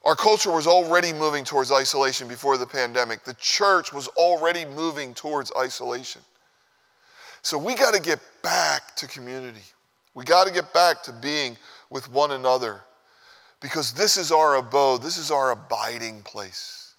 Our 0.07 0.15
culture 0.15 0.53
was 0.53 0.67
already 0.67 1.11
moving 1.11 1.43
towards 1.43 1.69
isolation 1.69 2.29
before 2.29 2.57
the 2.57 2.65
pandemic. 2.65 3.25
The 3.25 3.33
church 3.33 3.91
was 3.91 4.07
already 4.15 4.63
moving 4.63 5.13
towards 5.13 5.51
isolation. 5.59 6.21
So 7.41 7.57
we 7.57 7.75
got 7.75 7.93
to 7.93 8.01
get 8.01 8.21
back 8.41 8.95
to 8.95 9.07
community. 9.07 9.65
We 10.13 10.23
got 10.23 10.47
to 10.47 10.53
get 10.53 10.73
back 10.73 11.03
to 11.03 11.11
being 11.11 11.57
with 11.89 12.09
one 12.09 12.31
another 12.31 12.79
because 13.59 13.91
this 13.91 14.15
is 14.15 14.31
our 14.31 14.55
abode, 14.55 15.01
this 15.01 15.17
is 15.17 15.29
our 15.29 15.51
abiding 15.51 16.21
place. 16.21 16.93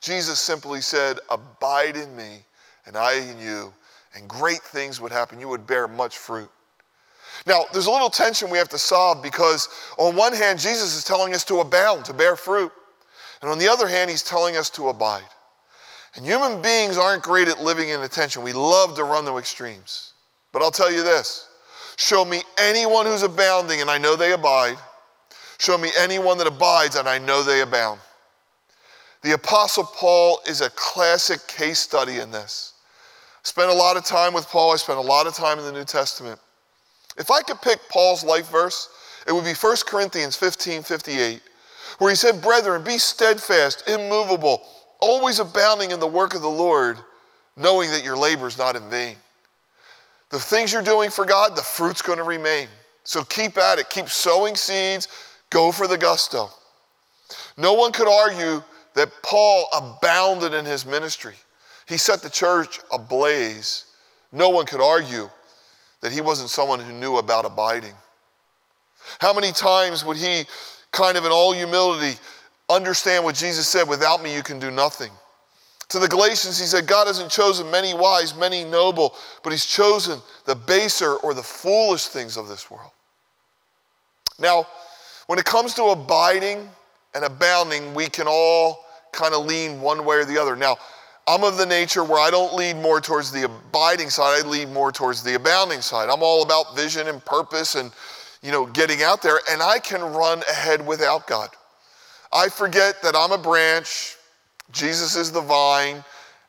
Jesus 0.00 0.40
simply 0.40 0.80
said, 0.80 1.18
Abide 1.30 1.98
in 1.98 2.16
me, 2.16 2.38
and 2.86 2.96
I 2.96 3.16
in 3.16 3.38
you, 3.38 3.74
and 4.14 4.26
great 4.26 4.62
things 4.62 5.02
would 5.02 5.12
happen. 5.12 5.38
You 5.38 5.48
would 5.48 5.66
bear 5.66 5.86
much 5.86 6.16
fruit. 6.16 6.50
Now, 7.44 7.64
there's 7.72 7.86
a 7.86 7.90
little 7.90 8.10
tension 8.10 8.50
we 8.50 8.58
have 8.58 8.68
to 8.70 8.78
solve 8.78 9.22
because, 9.22 9.68
on 9.98 10.16
one 10.16 10.32
hand, 10.32 10.58
Jesus 10.58 10.96
is 10.96 11.04
telling 11.04 11.34
us 11.34 11.44
to 11.44 11.60
abound, 11.60 12.04
to 12.06 12.14
bear 12.14 12.36
fruit. 12.36 12.72
And 13.42 13.50
on 13.50 13.58
the 13.58 13.68
other 13.68 13.86
hand, 13.86 14.10
he's 14.10 14.22
telling 14.22 14.56
us 14.56 14.70
to 14.70 14.88
abide. 14.88 15.24
And 16.14 16.24
human 16.24 16.62
beings 16.62 16.96
aren't 16.96 17.22
great 17.22 17.48
at 17.48 17.60
living 17.60 17.90
in 17.90 18.00
attention. 18.00 18.42
We 18.42 18.54
love 18.54 18.96
to 18.96 19.04
run 19.04 19.24
to 19.26 19.36
extremes. 19.36 20.14
But 20.52 20.62
I'll 20.62 20.70
tell 20.70 20.90
you 20.90 21.02
this 21.02 21.48
show 21.98 22.24
me 22.24 22.42
anyone 22.58 23.06
who's 23.06 23.22
abounding, 23.22 23.80
and 23.80 23.90
I 23.90 23.98
know 23.98 24.16
they 24.16 24.32
abide. 24.32 24.76
Show 25.58 25.78
me 25.78 25.90
anyone 25.98 26.38
that 26.38 26.46
abides, 26.46 26.96
and 26.96 27.08
I 27.08 27.18
know 27.18 27.42
they 27.42 27.60
abound. 27.60 28.00
The 29.22 29.32
Apostle 29.32 29.84
Paul 29.84 30.40
is 30.46 30.60
a 30.60 30.70
classic 30.70 31.46
case 31.46 31.78
study 31.78 32.18
in 32.18 32.30
this. 32.30 32.74
I 33.38 33.48
Spent 33.48 33.70
a 33.70 33.74
lot 33.74 33.96
of 33.96 34.04
time 34.04 34.34
with 34.34 34.46
Paul, 34.46 34.72
I 34.72 34.76
spent 34.76 34.98
a 34.98 35.02
lot 35.02 35.26
of 35.26 35.34
time 35.34 35.58
in 35.58 35.64
the 35.64 35.72
New 35.72 35.84
Testament. 35.84 36.38
If 37.18 37.30
I 37.30 37.42
could 37.42 37.60
pick 37.62 37.80
Paul's 37.88 38.24
life 38.24 38.50
verse, 38.50 38.88
it 39.26 39.32
would 39.32 39.44
be 39.44 39.54
1 39.54 39.76
Corinthians 39.86 40.36
15 40.36 40.82
58, 40.82 41.42
where 41.98 42.10
he 42.10 42.16
said, 42.16 42.42
Brethren, 42.42 42.84
be 42.84 42.98
steadfast, 42.98 43.88
immovable, 43.88 44.62
always 45.00 45.40
abounding 45.40 45.90
in 45.90 46.00
the 46.00 46.06
work 46.06 46.34
of 46.34 46.42
the 46.42 46.48
Lord, 46.48 46.98
knowing 47.56 47.90
that 47.90 48.04
your 48.04 48.16
labor 48.16 48.46
is 48.46 48.58
not 48.58 48.76
in 48.76 48.88
vain. 48.88 49.16
The 50.30 50.38
things 50.38 50.72
you're 50.72 50.82
doing 50.82 51.10
for 51.10 51.24
God, 51.24 51.56
the 51.56 51.62
fruit's 51.62 52.02
going 52.02 52.18
to 52.18 52.24
remain. 52.24 52.68
So 53.04 53.22
keep 53.22 53.56
at 53.56 53.78
it, 53.78 53.88
keep 53.88 54.08
sowing 54.08 54.56
seeds, 54.56 55.08
go 55.50 55.70
for 55.70 55.86
the 55.86 55.96
gusto. 55.96 56.50
No 57.56 57.72
one 57.74 57.92
could 57.92 58.08
argue 58.08 58.62
that 58.94 59.10
Paul 59.22 59.68
abounded 59.72 60.54
in 60.54 60.64
his 60.64 60.84
ministry. 60.84 61.34
He 61.86 61.96
set 61.96 62.22
the 62.22 62.30
church 62.30 62.80
ablaze. 62.92 63.84
No 64.32 64.48
one 64.48 64.66
could 64.66 64.80
argue 64.80 65.30
that 66.02 66.12
he 66.12 66.20
wasn't 66.20 66.50
someone 66.50 66.80
who 66.80 66.92
knew 66.92 67.16
about 67.16 67.44
abiding. 67.44 67.94
How 69.18 69.32
many 69.32 69.52
times 69.52 70.04
would 70.04 70.16
he, 70.16 70.44
kind 70.92 71.16
of 71.16 71.24
in 71.24 71.32
all 71.32 71.52
humility, 71.52 72.18
understand 72.68 73.24
what 73.24 73.34
Jesus 73.34 73.68
said 73.68 73.88
without 73.88 74.22
me, 74.22 74.34
you 74.34 74.42
can 74.42 74.58
do 74.58 74.70
nothing? 74.70 75.10
To 75.90 76.00
the 76.00 76.08
Galatians, 76.08 76.58
he 76.58 76.66
said, 76.66 76.86
God 76.86 77.06
hasn't 77.06 77.30
chosen 77.30 77.70
many 77.70 77.94
wise, 77.94 78.36
many 78.36 78.64
noble, 78.64 79.14
but 79.44 79.52
he's 79.52 79.66
chosen 79.66 80.20
the 80.44 80.56
baser 80.56 81.14
or 81.16 81.32
the 81.32 81.42
foolish 81.42 82.06
things 82.06 82.36
of 82.36 82.48
this 82.48 82.70
world. 82.70 82.90
Now, 84.38 84.66
when 85.28 85.38
it 85.38 85.44
comes 85.44 85.74
to 85.74 85.84
abiding 85.84 86.68
and 87.14 87.24
abounding, 87.24 87.94
we 87.94 88.08
can 88.08 88.26
all 88.28 88.84
kind 89.12 89.32
of 89.32 89.46
lean 89.46 89.80
one 89.80 90.04
way 90.04 90.16
or 90.16 90.24
the 90.24 90.38
other. 90.38 90.56
Now, 90.56 90.76
I'm 91.26 91.42
of 91.42 91.56
the 91.56 91.66
nature 91.66 92.04
where 92.04 92.20
I 92.20 92.30
don't 92.30 92.54
lead 92.54 92.76
more 92.76 93.00
towards 93.00 93.32
the 93.32 93.44
abiding 93.44 94.10
side, 94.10 94.44
I 94.44 94.48
lead 94.48 94.68
more 94.70 94.92
towards 94.92 95.22
the 95.22 95.34
abounding 95.34 95.80
side. 95.80 96.08
I'm 96.08 96.22
all 96.22 96.42
about 96.42 96.76
vision 96.76 97.08
and 97.08 97.24
purpose 97.24 97.74
and 97.74 97.90
you 98.42 98.52
know 98.52 98.66
getting 98.66 99.02
out 99.02 99.22
there 99.22 99.40
and 99.50 99.60
I 99.60 99.78
can 99.78 100.00
run 100.02 100.42
ahead 100.50 100.86
without 100.86 101.26
God. 101.26 101.50
I 102.32 102.48
forget 102.48 103.02
that 103.02 103.16
I'm 103.16 103.32
a 103.32 103.38
branch, 103.38 104.16
Jesus 104.72 105.16
is 105.16 105.32
the 105.32 105.40
vine, 105.40 106.04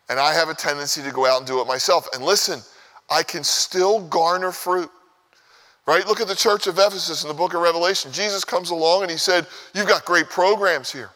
and 0.10 0.20
I 0.20 0.34
have 0.34 0.50
a 0.50 0.54
tendency 0.54 1.02
to 1.04 1.12
go 1.12 1.26
out 1.26 1.40
and 1.40 1.48
do 1.48 1.60
it 1.62 1.68
myself. 1.68 2.08
And 2.14 2.24
listen, 2.24 2.62
I 3.10 3.24
can 3.24 3.44
still 3.44 4.02
garner 4.08 4.52
fruit. 4.52 4.90
Right? 5.86 6.06
Look 6.06 6.20
at 6.20 6.28
the 6.28 6.36
church 6.36 6.68
of 6.68 6.78
Ephesus 6.78 7.24
in 7.24 7.30
the 7.30 7.34
book 7.34 7.54
of 7.54 7.62
Revelation. 7.62 8.12
Jesus 8.12 8.44
comes 8.44 8.72
along 8.72 9.04
and 9.04 9.12
he 9.12 9.18
said, 9.18 9.48
You've 9.74 9.88
got 9.88 10.04
great 10.04 10.30
programs 10.30 10.92
here. 10.92 11.12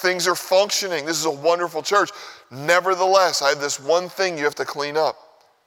Things 0.00 0.26
are 0.26 0.34
functioning. 0.34 1.04
This 1.04 1.18
is 1.18 1.26
a 1.26 1.30
wonderful 1.30 1.82
church. 1.82 2.10
Nevertheless, 2.50 3.42
I 3.42 3.50
have 3.50 3.60
this 3.60 3.78
one 3.78 4.08
thing 4.08 4.38
you 4.38 4.44
have 4.44 4.54
to 4.54 4.64
clean 4.64 4.96
up. 4.96 5.16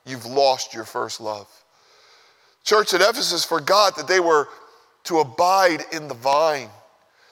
You've 0.08 0.26
lost 0.26 0.74
your 0.74 0.86
first 0.86 1.22
love. 1.22 1.48
Church 2.64 2.96
at 2.96 3.02
Ephesus 3.02 3.46
forgot 3.46 3.96
that 3.96 4.08
they 4.08 4.20
were 4.20 4.48
to 5.04 5.20
abide 5.20 5.84
in 5.92 6.08
the 6.08 6.16
vine, 6.16 6.70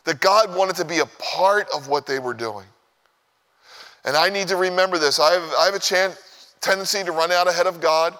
that 0.04 0.20
God 0.20 0.56
wanted 0.56 0.76
to 0.76 0.86
be 0.86 1.00
a 1.00 1.06
part 1.18 1.68
of 1.74 1.88
what 1.88 2.06
they 2.06 2.20
were 2.20 2.36
doing. 2.36 2.68
And 4.06 4.16
I 4.16 4.30
need 4.30 4.48
to 4.50 4.56
remember 4.56 5.00
this. 5.00 5.20
I 5.20 5.34
have, 5.34 5.54
I 5.58 5.66
have 5.66 5.74
a 5.74 5.80
chance, 5.80 6.54
tendency 6.62 7.04
to 7.04 7.12
run 7.12 7.32
out 7.32 7.48
ahead 7.48 7.66
of 7.66 7.82
God, 7.82 8.16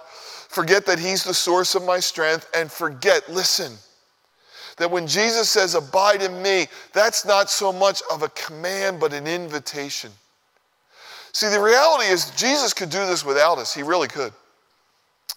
forget 0.50 0.88
that 0.88 0.98
He's 0.98 1.24
the 1.24 1.36
source 1.36 1.76
of 1.76 1.84
my 1.84 2.00
strength, 2.00 2.50
and 2.56 2.72
forget, 2.72 3.30
listen, 3.30 3.74
that 4.82 4.90
when 4.90 5.06
Jesus 5.06 5.48
says, 5.48 5.76
Abide 5.76 6.24
in 6.24 6.42
me, 6.42 6.66
that's 6.92 7.24
not 7.24 7.52
so 7.52 7.72
much 7.72 8.02
of 8.12 8.24
a 8.24 8.30
command, 8.30 9.00
but 9.00 9.14
an 9.14 9.28
invitation. 9.28 10.10
See, 11.34 11.50
the 11.50 11.62
reality 11.62 12.06
is, 12.06 12.32
Jesus 12.32 12.74
could 12.74 12.90
do 12.90 13.06
this 13.06 13.24
without 13.24 13.60
us. 13.60 13.76
He 13.76 13.84
really 13.84 14.08
could. 14.08 14.34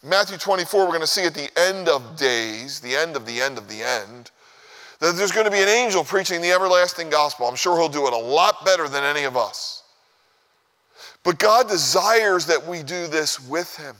Matthew 0.02 0.38
24, 0.38 0.80
we're 0.80 0.88
going 0.88 1.00
to 1.00 1.06
see 1.06 1.24
at 1.24 1.34
the 1.34 1.50
end 1.58 1.90
of 1.90 2.16
days, 2.16 2.80
the 2.80 2.96
end 2.96 3.16
of 3.16 3.26
the 3.26 3.38
end 3.38 3.58
of 3.58 3.68
the 3.68 3.82
end, 3.82 4.30
that 5.00 5.14
there's 5.14 5.30
going 5.30 5.44
to 5.44 5.52
be 5.52 5.60
an 5.60 5.68
angel 5.68 6.04
preaching 6.04 6.40
the 6.40 6.50
everlasting 6.50 7.10
gospel. 7.10 7.46
I'm 7.46 7.54
sure 7.54 7.76
he'll 7.76 7.90
do 7.90 8.06
it 8.06 8.14
a 8.14 8.16
lot 8.16 8.64
better 8.64 8.88
than 8.88 9.04
any 9.04 9.24
of 9.24 9.36
us. 9.36 9.82
But 11.22 11.38
God 11.38 11.68
desires 11.68 12.46
that 12.46 12.66
we 12.66 12.82
do 12.82 13.08
this 13.08 13.46
with 13.46 13.76
him. 13.76 13.94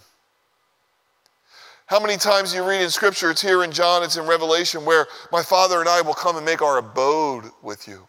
How 1.94 2.00
many 2.00 2.16
times 2.16 2.52
you 2.52 2.68
read 2.68 2.82
in 2.82 2.90
Scripture, 2.90 3.30
it's 3.30 3.40
here 3.40 3.62
in 3.62 3.70
John, 3.70 4.02
it's 4.02 4.16
in 4.16 4.26
Revelation, 4.26 4.84
where 4.84 5.06
my 5.30 5.44
Father 5.44 5.78
and 5.78 5.88
I 5.88 6.00
will 6.00 6.12
come 6.12 6.36
and 6.36 6.44
make 6.44 6.60
our 6.60 6.78
abode 6.78 7.44
with 7.62 7.86
you. 7.86 8.08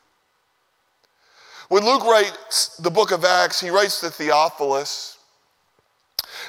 When 1.69 1.85
Luke 1.85 2.03
writes 2.03 2.77
the 2.77 2.89
book 2.89 3.11
of 3.11 3.23
Acts, 3.23 3.61
he 3.61 3.69
writes 3.69 3.99
to 3.99 4.09
Theophilus, 4.09 5.19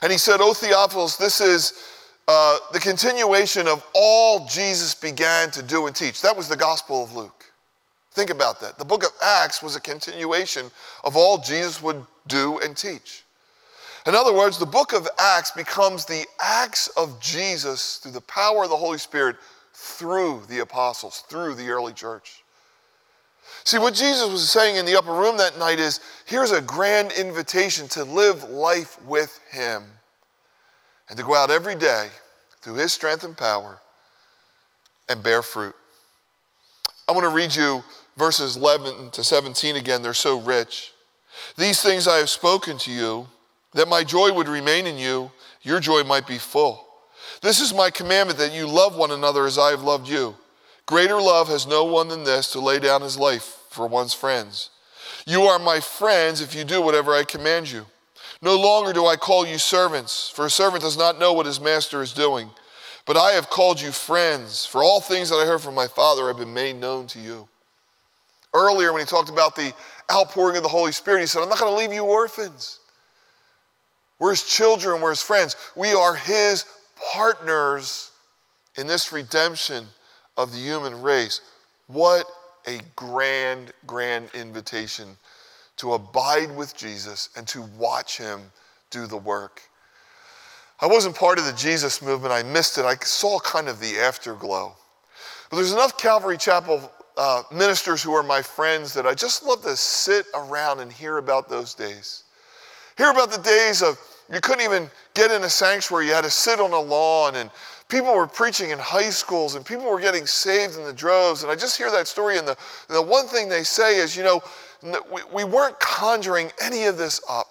and 0.00 0.10
he 0.10 0.16
said, 0.16 0.40
O 0.40 0.54
Theophilus, 0.54 1.16
this 1.16 1.42
is 1.42 1.74
uh, 2.26 2.56
the 2.72 2.80
continuation 2.80 3.68
of 3.68 3.84
all 3.94 4.46
Jesus 4.46 4.94
began 4.94 5.50
to 5.50 5.62
do 5.62 5.88
and 5.88 5.94
teach. 5.94 6.22
That 6.22 6.38
was 6.38 6.48
the 6.48 6.56
Gospel 6.56 7.04
of 7.04 7.14
Luke. 7.14 7.44
Think 8.12 8.30
about 8.30 8.62
that. 8.62 8.78
The 8.78 8.84
book 8.86 9.04
of 9.04 9.10
Acts 9.22 9.62
was 9.62 9.76
a 9.76 9.80
continuation 9.80 10.70
of 11.04 11.18
all 11.18 11.36
Jesus 11.36 11.82
would 11.82 12.02
do 12.28 12.60
and 12.60 12.74
teach. 12.74 13.25
In 14.06 14.14
other 14.14 14.32
words, 14.32 14.58
the 14.58 14.66
book 14.66 14.92
of 14.92 15.08
Acts 15.18 15.50
becomes 15.50 16.04
the 16.04 16.24
acts 16.40 16.88
of 16.96 17.20
Jesus 17.20 17.96
through 17.96 18.12
the 18.12 18.20
power 18.20 18.64
of 18.64 18.70
the 18.70 18.76
Holy 18.76 18.98
Spirit 18.98 19.36
through 19.74 20.42
the 20.48 20.60
apostles, 20.60 21.24
through 21.28 21.54
the 21.54 21.68
early 21.68 21.92
church. 21.92 22.42
See, 23.64 23.78
what 23.78 23.94
Jesus 23.94 24.30
was 24.30 24.48
saying 24.48 24.76
in 24.76 24.86
the 24.86 24.96
upper 24.96 25.12
room 25.12 25.36
that 25.38 25.58
night 25.58 25.80
is 25.80 26.00
here's 26.24 26.52
a 26.52 26.60
grand 26.60 27.12
invitation 27.12 27.88
to 27.88 28.04
live 28.04 28.48
life 28.48 29.02
with 29.02 29.40
Him 29.50 29.82
and 31.08 31.18
to 31.18 31.24
go 31.24 31.34
out 31.34 31.50
every 31.50 31.74
day 31.74 32.08
through 32.62 32.74
His 32.74 32.92
strength 32.92 33.24
and 33.24 33.36
power 33.36 33.80
and 35.08 35.22
bear 35.22 35.42
fruit. 35.42 35.74
I 37.08 37.12
want 37.12 37.24
to 37.24 37.34
read 37.34 37.54
you 37.54 37.82
verses 38.16 38.56
11 38.56 39.10
to 39.10 39.24
17 39.24 39.76
again. 39.76 40.02
They're 40.02 40.14
so 40.14 40.40
rich. 40.40 40.92
These 41.56 41.82
things 41.82 42.08
I 42.08 42.16
have 42.18 42.30
spoken 42.30 42.78
to 42.78 42.92
you, 42.92 43.28
that 43.76 43.88
my 43.88 44.02
joy 44.02 44.32
would 44.32 44.48
remain 44.48 44.86
in 44.86 44.96
you, 44.96 45.30
your 45.62 45.80
joy 45.80 46.02
might 46.02 46.26
be 46.26 46.38
full. 46.38 46.86
This 47.42 47.60
is 47.60 47.74
my 47.74 47.90
commandment 47.90 48.38
that 48.38 48.52
you 48.52 48.66
love 48.66 48.96
one 48.96 49.10
another 49.10 49.46
as 49.46 49.58
I 49.58 49.70
have 49.70 49.82
loved 49.82 50.08
you. 50.08 50.34
Greater 50.86 51.20
love 51.20 51.48
has 51.48 51.66
no 51.66 51.84
one 51.84 52.08
than 52.08 52.24
this 52.24 52.50
to 52.52 52.60
lay 52.60 52.78
down 52.78 53.02
his 53.02 53.18
life 53.18 53.58
for 53.70 53.86
one's 53.86 54.14
friends. 54.14 54.70
You 55.26 55.42
are 55.42 55.58
my 55.58 55.80
friends 55.80 56.40
if 56.40 56.54
you 56.54 56.64
do 56.64 56.80
whatever 56.80 57.12
I 57.12 57.24
command 57.24 57.70
you. 57.70 57.84
No 58.40 58.58
longer 58.58 58.92
do 58.92 59.06
I 59.06 59.16
call 59.16 59.46
you 59.46 59.58
servants, 59.58 60.30
for 60.30 60.46
a 60.46 60.50
servant 60.50 60.82
does 60.82 60.96
not 60.96 61.18
know 61.18 61.32
what 61.32 61.46
his 61.46 61.60
master 61.60 62.00
is 62.00 62.12
doing. 62.12 62.50
But 63.04 63.16
I 63.16 63.32
have 63.32 63.50
called 63.50 63.80
you 63.80 63.92
friends, 63.92 64.64
for 64.64 64.82
all 64.82 65.00
things 65.00 65.28
that 65.28 65.36
I 65.36 65.46
heard 65.46 65.60
from 65.60 65.74
my 65.74 65.86
Father 65.86 66.28
have 66.28 66.38
been 66.38 66.54
made 66.54 66.76
known 66.76 67.06
to 67.08 67.20
you. 67.20 67.48
Earlier, 68.54 68.92
when 68.92 69.02
he 69.02 69.06
talked 69.06 69.28
about 69.28 69.54
the 69.54 69.74
outpouring 70.10 70.56
of 70.56 70.62
the 70.62 70.68
Holy 70.68 70.92
Spirit, 70.92 71.20
he 71.20 71.26
said, 71.26 71.42
I'm 71.42 71.48
not 71.48 71.58
going 71.58 71.72
to 71.72 71.78
leave 71.78 71.92
you 71.92 72.04
orphans. 72.04 72.80
We're 74.18 74.30
his 74.30 74.44
children, 74.44 75.00
we're 75.00 75.10
his 75.10 75.22
friends. 75.22 75.56
We 75.74 75.92
are 75.92 76.14
his 76.14 76.64
partners 77.12 78.10
in 78.76 78.86
this 78.86 79.12
redemption 79.12 79.86
of 80.36 80.52
the 80.52 80.58
human 80.58 81.02
race. 81.02 81.40
What 81.86 82.26
a 82.66 82.80
grand, 82.96 83.72
grand 83.86 84.30
invitation 84.34 85.16
to 85.76 85.92
abide 85.92 86.54
with 86.56 86.76
Jesus 86.76 87.30
and 87.36 87.46
to 87.48 87.62
watch 87.78 88.18
him 88.18 88.40
do 88.90 89.06
the 89.06 89.16
work. 89.16 89.62
I 90.80 90.86
wasn't 90.86 91.14
part 91.14 91.38
of 91.38 91.46
the 91.46 91.52
Jesus 91.52 92.02
movement, 92.02 92.32
I 92.32 92.42
missed 92.42 92.78
it. 92.78 92.84
I 92.84 92.96
saw 92.96 93.38
kind 93.40 93.68
of 93.68 93.80
the 93.80 93.98
afterglow. 93.98 94.74
But 95.50 95.56
there's 95.56 95.72
enough 95.72 95.96
Calvary 95.96 96.36
Chapel 96.36 96.90
uh, 97.16 97.42
ministers 97.50 98.02
who 98.02 98.12
are 98.12 98.22
my 98.22 98.42
friends 98.42 98.92
that 98.94 99.06
I 99.06 99.14
just 99.14 99.42
love 99.42 99.62
to 99.62 99.76
sit 99.76 100.26
around 100.34 100.80
and 100.80 100.92
hear 100.92 101.16
about 101.16 101.48
those 101.48 101.72
days. 101.72 102.24
Hear 102.96 103.10
about 103.10 103.30
the 103.30 103.42
days 103.42 103.82
of 103.82 103.98
you 104.32 104.40
couldn't 104.40 104.64
even 104.64 104.90
get 105.14 105.30
in 105.30 105.44
a 105.44 105.50
sanctuary, 105.50 106.06
you 106.06 106.12
had 106.12 106.24
to 106.24 106.30
sit 106.30 106.58
on 106.58 106.72
a 106.72 106.80
lawn, 106.80 107.36
and 107.36 107.50
people 107.88 108.14
were 108.14 108.26
preaching 108.26 108.70
in 108.70 108.78
high 108.78 109.10
schools, 109.10 109.54
and 109.54 109.64
people 109.64 109.88
were 109.88 110.00
getting 110.00 110.26
saved 110.26 110.76
in 110.76 110.84
the 110.84 110.92
droves. 110.92 111.42
And 111.42 111.52
I 111.52 111.54
just 111.54 111.76
hear 111.76 111.90
that 111.90 112.08
story, 112.08 112.38
and 112.38 112.46
the, 112.46 112.56
the 112.88 113.02
one 113.02 113.26
thing 113.26 113.48
they 113.48 113.62
say 113.62 113.98
is, 113.98 114.16
you 114.16 114.24
know, 114.24 114.42
we, 115.12 115.22
we 115.32 115.44
weren't 115.44 115.78
conjuring 115.78 116.50
any 116.60 116.84
of 116.84 116.98
this 116.98 117.20
up. 117.28 117.46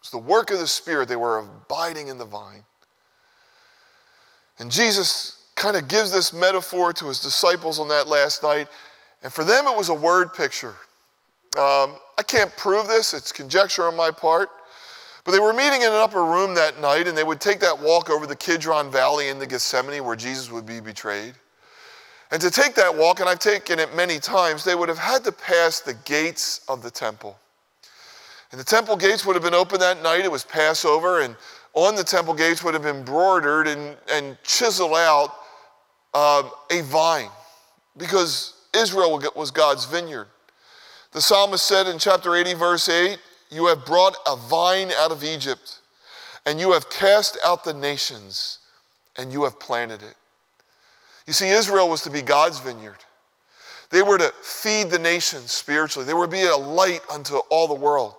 It's 0.00 0.10
the 0.10 0.18
work 0.18 0.50
of 0.50 0.58
the 0.58 0.66
Spirit. 0.66 1.08
They 1.08 1.16
were 1.16 1.38
abiding 1.38 2.08
in 2.08 2.18
the 2.18 2.24
vine. 2.24 2.64
And 4.58 4.70
Jesus 4.70 5.44
kind 5.54 5.76
of 5.76 5.86
gives 5.86 6.10
this 6.10 6.32
metaphor 6.32 6.92
to 6.94 7.06
his 7.06 7.20
disciples 7.20 7.78
on 7.78 7.88
that 7.88 8.08
last 8.08 8.42
night. 8.42 8.68
And 9.22 9.32
for 9.32 9.44
them, 9.44 9.66
it 9.66 9.76
was 9.76 9.90
a 9.90 9.94
word 9.94 10.34
picture. 10.34 10.74
Um, 11.56 11.96
I 12.18 12.22
can't 12.26 12.54
prove 12.56 12.88
this, 12.88 13.14
it's 13.14 13.32
conjecture 13.32 13.84
on 13.84 13.96
my 13.96 14.10
part. 14.10 14.48
But 15.24 15.32
they 15.32 15.38
were 15.38 15.52
meeting 15.52 15.82
in 15.82 15.88
an 15.88 15.94
upper 15.94 16.24
room 16.24 16.54
that 16.54 16.80
night, 16.80 17.06
and 17.06 17.16
they 17.16 17.22
would 17.22 17.40
take 17.40 17.60
that 17.60 17.78
walk 17.78 18.10
over 18.10 18.26
the 18.26 18.34
Kidron 18.34 18.90
Valley 18.90 19.28
into 19.28 19.46
Gethsemane 19.46 20.04
where 20.04 20.16
Jesus 20.16 20.50
would 20.50 20.66
be 20.66 20.80
betrayed. 20.80 21.34
And 22.32 22.40
to 22.40 22.50
take 22.50 22.74
that 22.74 22.96
walk, 22.96 23.20
and 23.20 23.28
I've 23.28 23.38
taken 23.38 23.78
it 23.78 23.94
many 23.94 24.18
times, 24.18 24.64
they 24.64 24.74
would 24.74 24.88
have 24.88 24.98
had 24.98 25.22
to 25.24 25.32
pass 25.32 25.80
the 25.80 25.94
gates 26.04 26.62
of 26.68 26.82
the 26.82 26.90
temple. 26.90 27.38
And 28.50 28.60
the 28.60 28.64
temple 28.64 28.96
gates 28.96 29.24
would 29.24 29.34
have 29.34 29.42
been 29.42 29.54
open 29.54 29.78
that 29.80 30.02
night. 30.02 30.24
It 30.24 30.32
was 30.32 30.44
Passover, 30.44 31.20
and 31.20 31.36
on 31.74 31.94
the 31.94 32.04
temple 32.04 32.34
gates 32.34 32.64
would 32.64 32.74
have 32.74 32.82
been 32.82 33.04
broidered 33.04 33.68
and, 33.68 33.96
and 34.10 34.36
chiseled 34.42 34.92
out 34.92 35.34
uh, 36.14 36.42
a 36.70 36.82
vine 36.82 37.30
because 37.96 38.54
Israel 38.74 39.22
was 39.36 39.50
God's 39.50 39.84
vineyard. 39.84 40.28
The 41.12 41.20
psalmist 41.20 41.66
said 41.66 41.86
in 41.86 41.98
chapter 41.98 42.34
80, 42.34 42.54
verse 42.54 42.88
8, 42.88 43.18
You 43.50 43.66
have 43.66 43.84
brought 43.84 44.16
a 44.26 44.34
vine 44.34 44.90
out 44.92 45.12
of 45.12 45.22
Egypt, 45.22 45.80
and 46.46 46.58
you 46.58 46.72
have 46.72 46.88
cast 46.88 47.38
out 47.44 47.64
the 47.64 47.74
nations, 47.74 48.58
and 49.16 49.30
you 49.30 49.44
have 49.44 49.60
planted 49.60 50.02
it. 50.02 50.14
You 51.26 51.34
see, 51.34 51.50
Israel 51.50 51.90
was 51.90 52.00
to 52.02 52.10
be 52.10 52.22
God's 52.22 52.58
vineyard. 52.60 52.96
They 53.90 54.02
were 54.02 54.16
to 54.16 54.32
feed 54.42 54.88
the 54.88 54.98
nations 54.98 55.52
spiritually, 55.52 56.06
they 56.06 56.14
were 56.14 56.26
to 56.26 56.32
be 56.32 56.44
a 56.44 56.56
light 56.56 57.02
unto 57.12 57.36
all 57.50 57.68
the 57.68 57.74
world. 57.74 58.14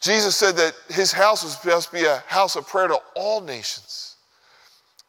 Jesus 0.00 0.34
said 0.34 0.56
that 0.56 0.74
his 0.88 1.12
house 1.12 1.44
was 1.44 1.52
supposed 1.52 1.88
to 1.90 1.94
be 1.94 2.06
a 2.06 2.24
house 2.26 2.56
of 2.56 2.66
prayer 2.66 2.88
to 2.88 2.98
all 3.14 3.42
nations. 3.42 4.16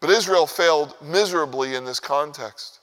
But 0.02 0.10
Israel 0.10 0.46
failed 0.46 0.96
miserably 1.02 1.76
in 1.76 1.86
this 1.86 2.02
context. 2.02 2.81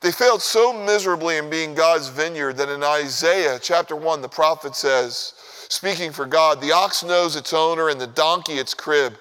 They 0.00 0.12
failed 0.12 0.42
so 0.42 0.72
miserably 0.72 1.38
in 1.38 1.50
being 1.50 1.74
God's 1.74 2.08
vineyard 2.08 2.56
that 2.58 2.68
in 2.68 2.84
Isaiah 2.84 3.58
chapter 3.60 3.96
1, 3.96 4.22
the 4.22 4.28
prophet 4.28 4.76
says, 4.76 5.34
speaking 5.68 6.12
for 6.12 6.24
God, 6.24 6.60
the 6.60 6.72
ox 6.72 7.02
knows 7.02 7.34
its 7.34 7.52
owner 7.52 7.88
and 7.88 8.00
the 8.00 8.06
donkey 8.06 8.54
its 8.54 8.74
crib, 8.74 9.14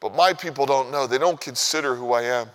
but 0.00 0.14
my 0.14 0.34
people 0.34 0.66
don't 0.66 0.90
know. 0.90 1.06
They 1.06 1.18
don't 1.18 1.40
consider 1.40 1.94
who 1.94 2.12
I 2.12 2.22
am. 2.22 2.48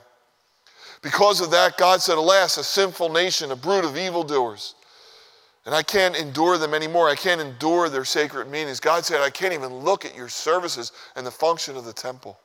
Because 1.01 1.41
of 1.41 1.51
that, 1.51 1.77
God 1.77 2.01
said, 2.01 2.17
Alas, 2.17 2.57
a 2.57 2.63
sinful 2.63 3.09
nation, 3.09 3.51
a 3.51 3.55
brood 3.55 3.85
of 3.85 3.97
evildoers. 3.97 4.75
And 5.65 5.73
I 5.73 5.81
can't 5.81 6.15
endure 6.15 6.57
them 6.57 6.73
anymore. 6.73 7.09
I 7.09 7.15
can't 7.15 7.41
endure 7.41 7.89
their 7.89 8.05
sacred 8.05 8.49
meanings. 8.49 8.79
God 8.79 9.03
said, 9.03 9.21
I 9.21 9.29
can't 9.29 9.53
even 9.53 9.73
look 9.73 10.05
at 10.05 10.15
your 10.15 10.29
services 10.29 10.91
and 11.15 11.25
the 11.25 11.31
function 11.31 11.75
of 11.75 11.85
the 11.85 11.93
temple. 11.93 12.37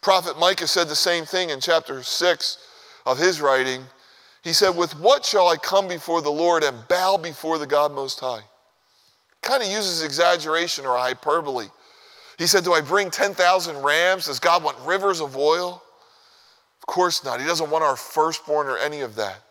Prophet 0.00 0.38
Micah 0.38 0.66
said 0.66 0.88
the 0.88 0.96
same 0.96 1.24
thing 1.24 1.50
in 1.50 1.60
chapter 1.60 2.02
6 2.02 2.58
of 3.06 3.18
his 3.18 3.40
writing. 3.40 3.82
He 4.42 4.52
said, 4.52 4.70
With 4.70 4.98
what 4.98 5.24
shall 5.24 5.48
I 5.48 5.56
come 5.56 5.88
before 5.88 6.22
the 6.22 6.30
Lord 6.30 6.64
and 6.64 6.76
bow 6.88 7.16
before 7.16 7.58
the 7.58 7.66
God 7.66 7.92
Most 7.92 8.20
High? 8.20 8.42
Kind 9.42 9.62
of 9.62 9.68
uses 9.68 10.02
exaggeration 10.02 10.86
or 10.86 10.96
hyperbole. 10.96 11.66
He 12.38 12.46
said, 12.46 12.64
Do 12.64 12.72
I 12.72 12.80
bring 12.80 13.10
10,000 13.10 13.82
rams? 13.82 14.26
Does 14.26 14.38
God 14.38 14.64
want 14.64 14.78
rivers 14.84 15.20
of 15.20 15.36
oil? 15.36 15.82
Of 16.82 16.86
course 16.86 17.24
not. 17.24 17.40
He 17.40 17.46
doesn't 17.46 17.70
want 17.70 17.84
our 17.84 17.96
firstborn 17.96 18.66
or 18.66 18.78
any 18.78 19.00
of 19.00 19.14
that. 19.16 19.42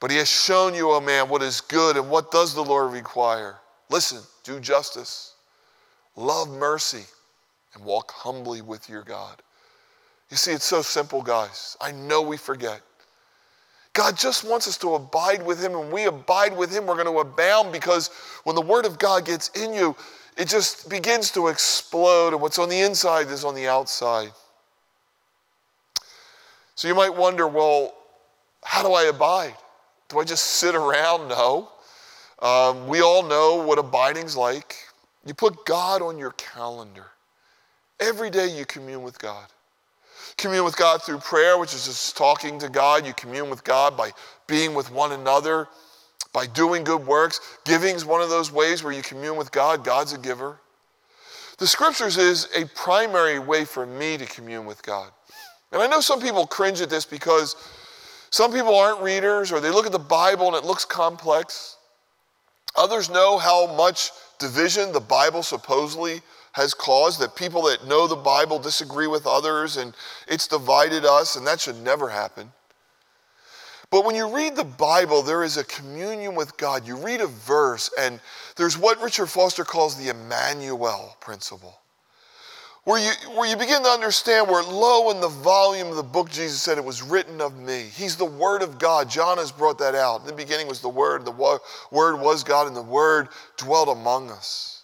But 0.00 0.10
he 0.10 0.16
has 0.18 0.28
shown 0.30 0.74
you, 0.74 0.90
O 0.90 0.94
oh 0.94 1.00
man, 1.00 1.28
what 1.28 1.42
is 1.42 1.60
good 1.60 1.96
and 1.96 2.08
what 2.08 2.30
does 2.30 2.54
the 2.54 2.62
Lord 2.62 2.92
require. 2.92 3.56
Listen, 3.90 4.22
do 4.44 4.60
justice, 4.60 5.34
love 6.14 6.48
mercy, 6.48 7.04
and 7.74 7.84
walk 7.84 8.12
humbly 8.12 8.62
with 8.62 8.88
your 8.88 9.02
God. 9.02 9.42
You 10.30 10.36
see, 10.36 10.52
it's 10.52 10.64
so 10.64 10.82
simple, 10.82 11.22
guys. 11.22 11.76
I 11.80 11.92
know 11.92 12.20
we 12.22 12.36
forget. 12.36 12.80
God 13.94 14.16
just 14.16 14.44
wants 14.44 14.68
us 14.68 14.76
to 14.78 14.94
abide 14.94 15.44
with 15.44 15.62
Him, 15.62 15.74
and 15.74 15.90
we 15.90 16.04
abide 16.04 16.56
with 16.56 16.70
Him, 16.70 16.86
we're 16.86 17.02
going 17.02 17.06
to 17.06 17.20
abound 17.20 17.72
because 17.72 18.08
when 18.44 18.54
the 18.54 18.62
Word 18.62 18.86
of 18.86 18.98
God 18.98 19.24
gets 19.24 19.48
in 19.48 19.72
you, 19.72 19.96
it 20.36 20.46
just 20.46 20.88
begins 20.88 21.32
to 21.32 21.48
explode, 21.48 22.32
and 22.32 22.40
what's 22.40 22.58
on 22.58 22.68
the 22.68 22.80
inside 22.80 23.26
is 23.28 23.44
on 23.44 23.54
the 23.54 23.66
outside. 23.66 24.30
So 26.76 26.86
you 26.86 26.94
might 26.94 27.12
wonder, 27.12 27.48
well, 27.48 27.94
how 28.62 28.82
do 28.82 28.92
I 28.92 29.04
abide? 29.04 29.54
Do 30.08 30.20
I 30.20 30.24
just 30.24 30.44
sit 30.44 30.74
around? 30.74 31.28
No. 31.28 31.70
Um, 32.40 32.86
we 32.86 33.00
all 33.00 33.24
know 33.24 33.64
what 33.66 33.78
abiding's 33.78 34.36
like. 34.36 34.76
You 35.26 35.34
put 35.34 35.66
God 35.66 36.02
on 36.02 36.18
your 36.18 36.30
calendar. 36.32 37.06
Every 37.98 38.30
day 38.30 38.46
you 38.46 38.64
commune 38.64 39.02
with 39.02 39.18
God. 39.18 39.46
Commune 40.38 40.64
with 40.64 40.76
God 40.76 41.02
through 41.02 41.18
prayer, 41.18 41.58
which 41.58 41.74
is 41.74 41.84
just 41.84 42.16
talking 42.16 42.60
to 42.60 42.68
God. 42.68 43.04
You 43.04 43.12
commune 43.12 43.50
with 43.50 43.64
God 43.64 43.96
by 43.96 44.12
being 44.46 44.72
with 44.72 44.90
one 44.90 45.12
another, 45.12 45.68
by 46.32 46.46
doing 46.46 46.84
good 46.84 47.04
works. 47.04 47.40
Giving 47.64 47.96
is 47.96 48.04
one 48.04 48.22
of 48.22 48.30
those 48.30 48.52
ways 48.52 48.84
where 48.84 48.92
you 48.92 49.02
commune 49.02 49.36
with 49.36 49.50
God. 49.50 49.84
God's 49.84 50.12
a 50.12 50.18
giver. 50.18 50.60
The 51.58 51.66
scriptures 51.66 52.16
is 52.16 52.48
a 52.54 52.66
primary 52.66 53.40
way 53.40 53.64
for 53.64 53.84
me 53.84 54.16
to 54.16 54.26
commune 54.26 54.64
with 54.64 54.80
God. 54.82 55.10
And 55.72 55.82
I 55.82 55.88
know 55.88 56.00
some 56.00 56.20
people 56.20 56.46
cringe 56.46 56.80
at 56.80 56.88
this 56.88 57.04
because 57.04 57.56
some 58.30 58.52
people 58.52 58.76
aren't 58.76 59.02
readers 59.02 59.50
or 59.50 59.58
they 59.58 59.70
look 59.70 59.86
at 59.86 59.92
the 59.92 59.98
Bible 59.98 60.46
and 60.46 60.56
it 60.56 60.64
looks 60.64 60.84
complex. 60.84 61.76
Others 62.76 63.10
know 63.10 63.38
how 63.38 63.74
much 63.74 64.12
division 64.38 64.92
the 64.92 65.00
Bible 65.00 65.42
supposedly 65.42 66.22
has 66.58 66.74
caused, 66.74 67.20
that 67.20 67.34
people 67.34 67.62
that 67.62 67.86
know 67.86 68.06
the 68.06 68.16
Bible 68.16 68.58
disagree 68.58 69.06
with 69.06 69.26
others 69.26 69.78
and 69.78 69.94
it's 70.28 70.46
divided 70.46 71.06
us, 71.06 71.36
and 71.36 71.46
that 71.46 71.60
should 71.60 71.82
never 71.82 72.10
happen. 72.10 72.52
But 73.90 74.04
when 74.04 74.14
you 74.14 74.28
read 74.28 74.54
the 74.54 74.64
Bible, 74.64 75.22
there 75.22 75.42
is 75.42 75.56
a 75.56 75.64
communion 75.64 76.34
with 76.34 76.58
God. 76.58 76.86
You 76.86 76.96
read 76.96 77.22
a 77.22 77.26
verse, 77.26 77.90
and 77.98 78.20
there's 78.56 78.76
what 78.76 79.00
Richard 79.02 79.28
Foster 79.28 79.64
calls 79.64 79.96
the 79.96 80.10
Emmanuel 80.10 81.16
principle 81.20 81.78
where 82.88 82.98
you, 82.98 83.36
where 83.36 83.46
you 83.46 83.54
begin 83.54 83.82
to 83.82 83.88
understand 83.90 84.48
where 84.48 84.62
lo 84.62 85.10
in 85.10 85.20
the 85.20 85.28
volume 85.28 85.88
of 85.88 85.96
the 85.96 86.02
book 86.02 86.30
Jesus 86.30 86.62
said 86.62 86.78
it 86.78 86.84
was 86.84 87.02
written 87.02 87.38
of 87.42 87.54
me. 87.58 87.84
He's 87.94 88.16
the 88.16 88.24
Word 88.24 88.62
of 88.62 88.78
God. 88.78 89.10
John 89.10 89.36
has 89.36 89.52
brought 89.52 89.78
that 89.80 89.94
out. 89.94 90.22
In 90.22 90.26
the 90.26 90.32
beginning 90.32 90.66
was 90.66 90.80
the 90.80 90.88
Word, 90.88 91.26
the 91.26 91.60
Word 91.90 92.16
was 92.16 92.42
God, 92.42 92.66
and 92.66 92.74
the 92.74 92.80
Word 92.80 93.28
dwelt 93.58 93.90
among 93.90 94.30
us. 94.30 94.77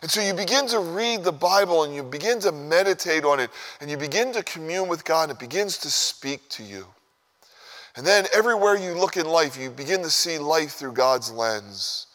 And 0.00 0.10
so 0.10 0.20
you 0.20 0.32
begin 0.32 0.66
to 0.68 0.78
read 0.78 1.22
the 1.22 1.32
Bible 1.32 1.84
and 1.84 1.94
you 1.94 2.02
begin 2.02 2.40
to 2.40 2.52
meditate 2.52 3.24
on 3.24 3.40
it 3.40 3.50
and 3.80 3.90
you 3.90 3.96
begin 3.96 4.32
to 4.32 4.42
commune 4.42 4.88
with 4.88 5.04
God 5.04 5.24
and 5.24 5.32
it 5.32 5.38
begins 5.38 5.76
to 5.78 5.90
speak 5.90 6.48
to 6.50 6.62
you. 6.62 6.86
And 7.96 8.06
then 8.06 8.26
everywhere 8.32 8.76
you 8.76 8.94
look 8.94 9.16
in 9.16 9.26
life, 9.26 9.58
you 9.58 9.70
begin 9.70 10.02
to 10.02 10.10
see 10.10 10.38
life 10.38 10.72
through 10.72 10.92
God's 10.92 11.30
lens 11.30 12.06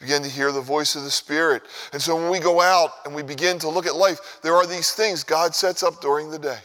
You 0.00 0.06
begin 0.06 0.22
to 0.22 0.28
hear 0.28 0.52
the 0.52 0.60
voice 0.60 0.94
of 0.94 1.02
the 1.02 1.10
Spirit. 1.10 1.62
And 1.92 2.00
so 2.00 2.14
when 2.14 2.30
we 2.30 2.38
go 2.38 2.60
out 2.60 2.90
and 3.04 3.14
we 3.14 3.22
begin 3.22 3.58
to 3.60 3.68
look 3.68 3.86
at 3.86 3.96
life, 3.96 4.38
there 4.42 4.54
are 4.54 4.66
these 4.66 4.92
things 4.92 5.24
God 5.24 5.54
sets 5.54 5.82
up 5.82 6.00
during 6.00 6.30
the 6.30 6.38
day. 6.38 6.60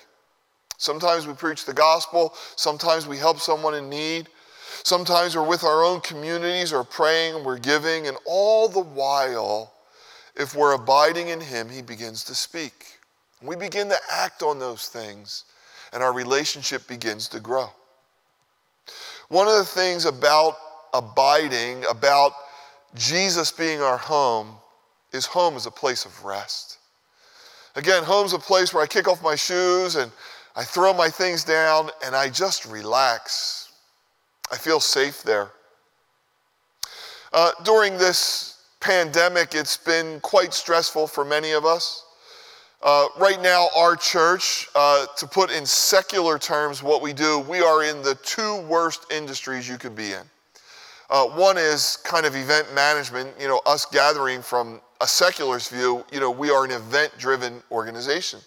Sometimes 0.77 1.27
we 1.27 1.33
preach 1.33 1.65
the 1.65 1.73
gospel, 1.73 2.33
sometimes 2.55 3.07
we 3.07 3.15
help 3.15 3.39
someone 3.39 3.75
in 3.75 3.87
need, 3.87 4.29
sometimes 4.83 5.35
we're 5.35 5.47
with 5.47 5.63
our 5.63 5.83
own 5.83 6.01
communities 6.01 6.73
or 6.73 6.83
praying, 6.83 7.43
we're 7.43 7.59
giving, 7.59 8.07
and 8.07 8.17
all 8.25 8.67
the 8.67 8.81
while, 8.81 9.73
if 10.35 10.55
we're 10.55 10.73
abiding 10.73 11.29
in 11.29 11.39
Him, 11.39 11.69
He 11.69 11.81
begins 11.81 12.23
to 12.25 12.35
speak. 12.35 12.99
We 13.41 13.55
begin 13.55 13.89
to 13.89 13.97
act 14.11 14.43
on 14.43 14.59
those 14.59 14.87
things, 14.87 15.45
and 15.93 16.03
our 16.03 16.13
relationship 16.13 16.87
begins 16.87 17.27
to 17.29 17.39
grow. 17.39 17.69
One 19.29 19.47
of 19.47 19.55
the 19.55 19.65
things 19.65 20.05
about 20.05 20.57
abiding, 20.93 21.85
about 21.89 22.33
Jesus 22.95 23.51
being 23.51 23.81
our 23.81 23.97
home, 23.97 24.55
is 25.13 25.25
home 25.25 25.55
is 25.55 25.65
a 25.65 25.71
place 25.71 26.05
of 26.05 26.23
rest. 26.23 26.77
Again, 27.75 28.03
home's 28.03 28.33
a 28.33 28.39
place 28.39 28.73
where 28.73 28.83
I 28.83 28.87
kick 28.87 29.07
off 29.07 29.23
my 29.23 29.35
shoes 29.35 29.95
and 29.95 30.11
I 30.55 30.63
throw 30.63 30.93
my 30.93 31.09
things 31.09 31.43
down 31.43 31.89
and 32.05 32.15
I 32.15 32.29
just 32.29 32.65
relax. 32.65 33.71
I 34.51 34.57
feel 34.57 34.81
safe 34.81 35.23
there. 35.23 35.49
Uh, 37.31 37.51
during 37.63 37.97
this 37.97 38.50
pandemic, 38.81 39.55
it's 39.55 39.77
been 39.77 40.19
quite 40.19 40.53
stressful 40.53 41.07
for 41.07 41.23
many 41.23 41.51
of 41.51 41.65
us. 41.65 42.05
Uh, 42.83 43.07
right 43.19 43.41
now, 43.41 43.67
our 43.77 43.95
church, 43.95 44.67
uh, 44.75 45.05
to 45.15 45.27
put 45.27 45.51
in 45.51 45.65
secular 45.65 46.39
terms 46.39 46.81
what 46.81 47.01
we 47.01 47.13
do, 47.13 47.39
we 47.39 47.61
are 47.61 47.83
in 47.83 48.01
the 48.01 48.15
two 48.23 48.59
worst 48.61 49.05
industries 49.11 49.69
you 49.69 49.77
could 49.77 49.95
be 49.95 50.13
in. 50.13 50.23
Uh, 51.11 51.27
one 51.27 51.57
is 51.57 51.97
kind 52.03 52.25
of 52.25 52.35
event 52.35 52.67
management, 52.73 53.29
you 53.39 53.47
know, 53.47 53.61
us 53.65 53.85
gathering 53.85 54.41
from 54.41 54.81
a 55.01 55.07
secular's 55.07 55.67
view, 55.67 56.03
you 56.11 56.19
know, 56.19 56.31
we 56.31 56.49
are 56.49 56.63
an 56.63 56.71
event 56.71 57.11
driven 57.17 57.61
organization. 57.71 58.39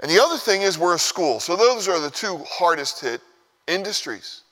And 0.00 0.10
the 0.10 0.20
other 0.20 0.38
thing 0.38 0.62
is 0.62 0.78
we're 0.78 0.94
a 0.94 0.98
school. 0.98 1.40
So 1.40 1.56
those 1.56 1.88
are 1.88 2.00
the 2.00 2.10
two 2.10 2.38
hardest 2.48 3.00
hit 3.00 3.20
industries. 3.66 4.42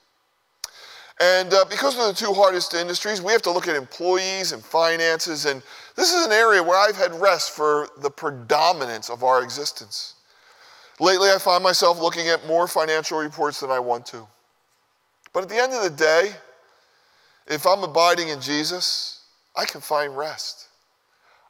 And 1.19 1.51
uh, 1.51 1.65
because 1.69 1.97
of 1.97 2.05
the 2.05 2.13
two 2.13 2.33
hardest 2.33 2.75
industries, 2.75 3.21
we 3.21 3.31
have 3.31 3.41
to 3.43 3.51
look 3.51 3.67
at 3.67 3.75
employees 3.75 4.51
and 4.51 4.63
finances. 4.63 5.45
And 5.45 5.63
this 5.95 6.13
is 6.13 6.25
an 6.25 6.31
area 6.31 6.61
where 6.61 6.77
I've 6.77 6.95
had 6.95 7.13
rest 7.19 7.55
for 7.55 7.89
the 8.01 8.09
predominance 8.09 9.09
of 9.09 9.23
our 9.23 9.43
existence. 9.43 10.13
Lately, 10.99 11.29
I 11.29 11.37
find 11.39 11.63
myself 11.63 11.99
looking 11.99 12.27
at 12.27 12.45
more 12.47 12.67
financial 12.67 13.17
reports 13.17 13.59
than 13.59 13.71
I 13.71 13.79
want 13.79 14.05
to. 14.07 14.27
But 15.33 15.43
at 15.43 15.49
the 15.49 15.61
end 15.61 15.73
of 15.73 15.83
the 15.83 15.89
day, 15.89 16.31
if 17.47 17.65
I'm 17.65 17.83
abiding 17.83 18.29
in 18.29 18.41
Jesus, 18.41 19.25
I 19.55 19.65
can 19.65 19.81
find 19.81 20.15
rest. 20.15 20.67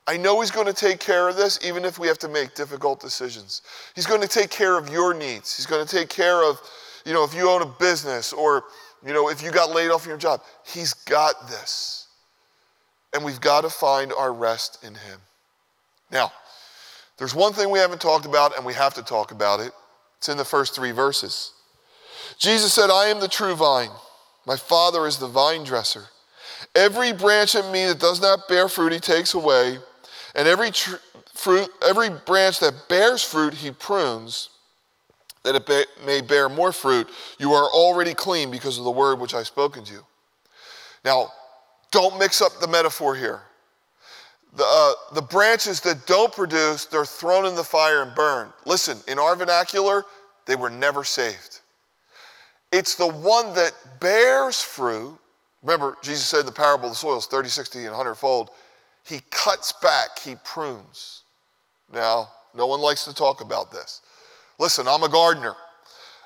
I 0.07 0.15
know 0.15 0.39
He's 0.39 0.51
going 0.51 0.67
to 0.67 0.73
take 0.73 0.99
care 0.99 1.27
of 1.27 1.35
this, 1.35 1.59
even 1.65 1.83
if 1.83 1.99
we 1.99 2.07
have 2.07 2.19
to 2.19 2.29
make 2.29 2.55
difficult 2.55 3.01
decisions. 3.01 3.61
He's 3.95 4.05
going 4.05 4.21
to 4.21 4.27
take 4.27 4.49
care 4.49 4.77
of 4.77 4.89
your 4.89 5.13
needs. 5.13 5.55
He's 5.55 5.65
going 5.65 5.85
to 5.85 5.95
take 5.95 6.07
care 6.07 6.49
of, 6.49 6.61
you 7.05 7.13
know, 7.13 7.25
if 7.25 7.33
you 7.33 7.49
own 7.49 7.61
a 7.61 7.65
business 7.65 8.31
or, 8.31 8.63
you 9.05 9.13
know, 9.13 9.29
if 9.29 9.41
you 9.41 9.51
got 9.51 9.71
laid 9.71 9.89
off 9.89 10.03
from 10.03 10.11
your 10.11 10.17
job. 10.17 10.41
He's 10.65 10.93
got 10.93 11.47
this. 11.49 12.07
And 13.13 13.23
we've 13.23 13.41
got 13.41 13.61
to 13.61 13.69
find 13.69 14.11
our 14.13 14.33
rest 14.33 14.83
in 14.83 14.93
Him. 14.93 15.19
Now, 16.11 16.31
there's 17.17 17.33
one 17.33 17.53
thing 17.53 17.69
we 17.69 17.79
haven't 17.79 18.01
talked 18.01 18.25
about, 18.25 18.55
and 18.55 18.65
we 18.65 18.73
have 18.73 18.93
to 18.95 19.03
talk 19.03 19.31
about 19.31 19.59
it. 19.59 19.71
It's 20.17 20.29
in 20.29 20.37
the 20.37 20.45
first 20.45 20.75
three 20.75 20.91
verses. 20.91 21.53
Jesus 22.37 22.73
said, 22.73 22.89
I 22.89 23.07
am 23.07 23.19
the 23.19 23.27
true 23.27 23.55
vine. 23.55 23.89
My 24.45 24.55
Father 24.55 25.07
is 25.07 25.17
the 25.17 25.27
vine 25.27 25.63
dresser. 25.63 26.05
Every 26.75 27.11
branch 27.11 27.55
in 27.55 27.71
me 27.71 27.85
that 27.85 27.99
does 27.99 28.21
not 28.21 28.47
bear 28.47 28.67
fruit, 28.67 28.93
he 28.93 28.99
takes 28.99 29.33
away, 29.33 29.77
and 30.35 30.47
every 30.47 30.71
tr- 30.71 30.95
fruit, 31.33 31.69
every 31.85 32.09
branch 32.09 32.59
that 32.59 32.73
bears 32.87 33.23
fruit, 33.23 33.53
he 33.53 33.71
prunes, 33.71 34.49
that 35.43 35.55
it 35.55 35.87
may 36.05 36.21
bear 36.21 36.49
more 36.49 36.71
fruit. 36.71 37.07
You 37.39 37.53
are 37.53 37.69
already 37.69 38.13
clean 38.13 38.51
because 38.51 38.77
of 38.77 38.83
the 38.83 38.91
word 38.91 39.19
which 39.19 39.33
I've 39.33 39.47
spoken 39.47 39.83
to 39.85 39.93
you. 39.93 40.05
Now, 41.05 41.31
don't 41.91 42.19
mix 42.19 42.41
up 42.41 42.59
the 42.59 42.67
metaphor 42.67 43.15
here. 43.15 43.41
The, 44.55 44.65
uh, 44.65 44.93
the 45.13 45.21
branches 45.21 45.81
that 45.81 46.05
don't 46.07 46.33
produce, 46.33 46.85
they're 46.85 47.05
thrown 47.05 47.45
in 47.45 47.55
the 47.55 47.63
fire 47.63 48.01
and 48.01 48.13
burned. 48.15 48.51
Listen, 48.65 48.97
in 49.07 49.19
our 49.19 49.35
vernacular, 49.35 50.03
they 50.45 50.55
were 50.55 50.69
never 50.69 51.03
saved. 51.03 51.61
It's 52.71 52.95
the 52.95 53.07
one 53.07 53.53
that 53.53 53.73
bears 53.99 54.61
fruit. 54.61 55.17
Remember, 55.63 55.95
Jesus 56.01 56.25
said 56.25 56.41
in 56.41 56.45
the 56.45 56.51
parable 56.51 56.85
of 56.85 56.91
the 56.91 56.95
soils 56.95 57.27
30, 57.27 57.49
60, 57.49 57.79
and 57.79 57.87
100 57.89 58.15
fold. 58.15 58.49
He 59.05 59.21
cuts 59.29 59.73
back, 59.81 60.19
he 60.19 60.35
prunes. 60.43 61.23
Now, 61.93 62.29
no 62.53 62.67
one 62.67 62.81
likes 62.81 63.05
to 63.05 63.13
talk 63.13 63.41
about 63.41 63.71
this. 63.71 64.01
Listen, 64.59 64.87
I'm 64.87 65.03
a 65.03 65.09
gardener. 65.09 65.55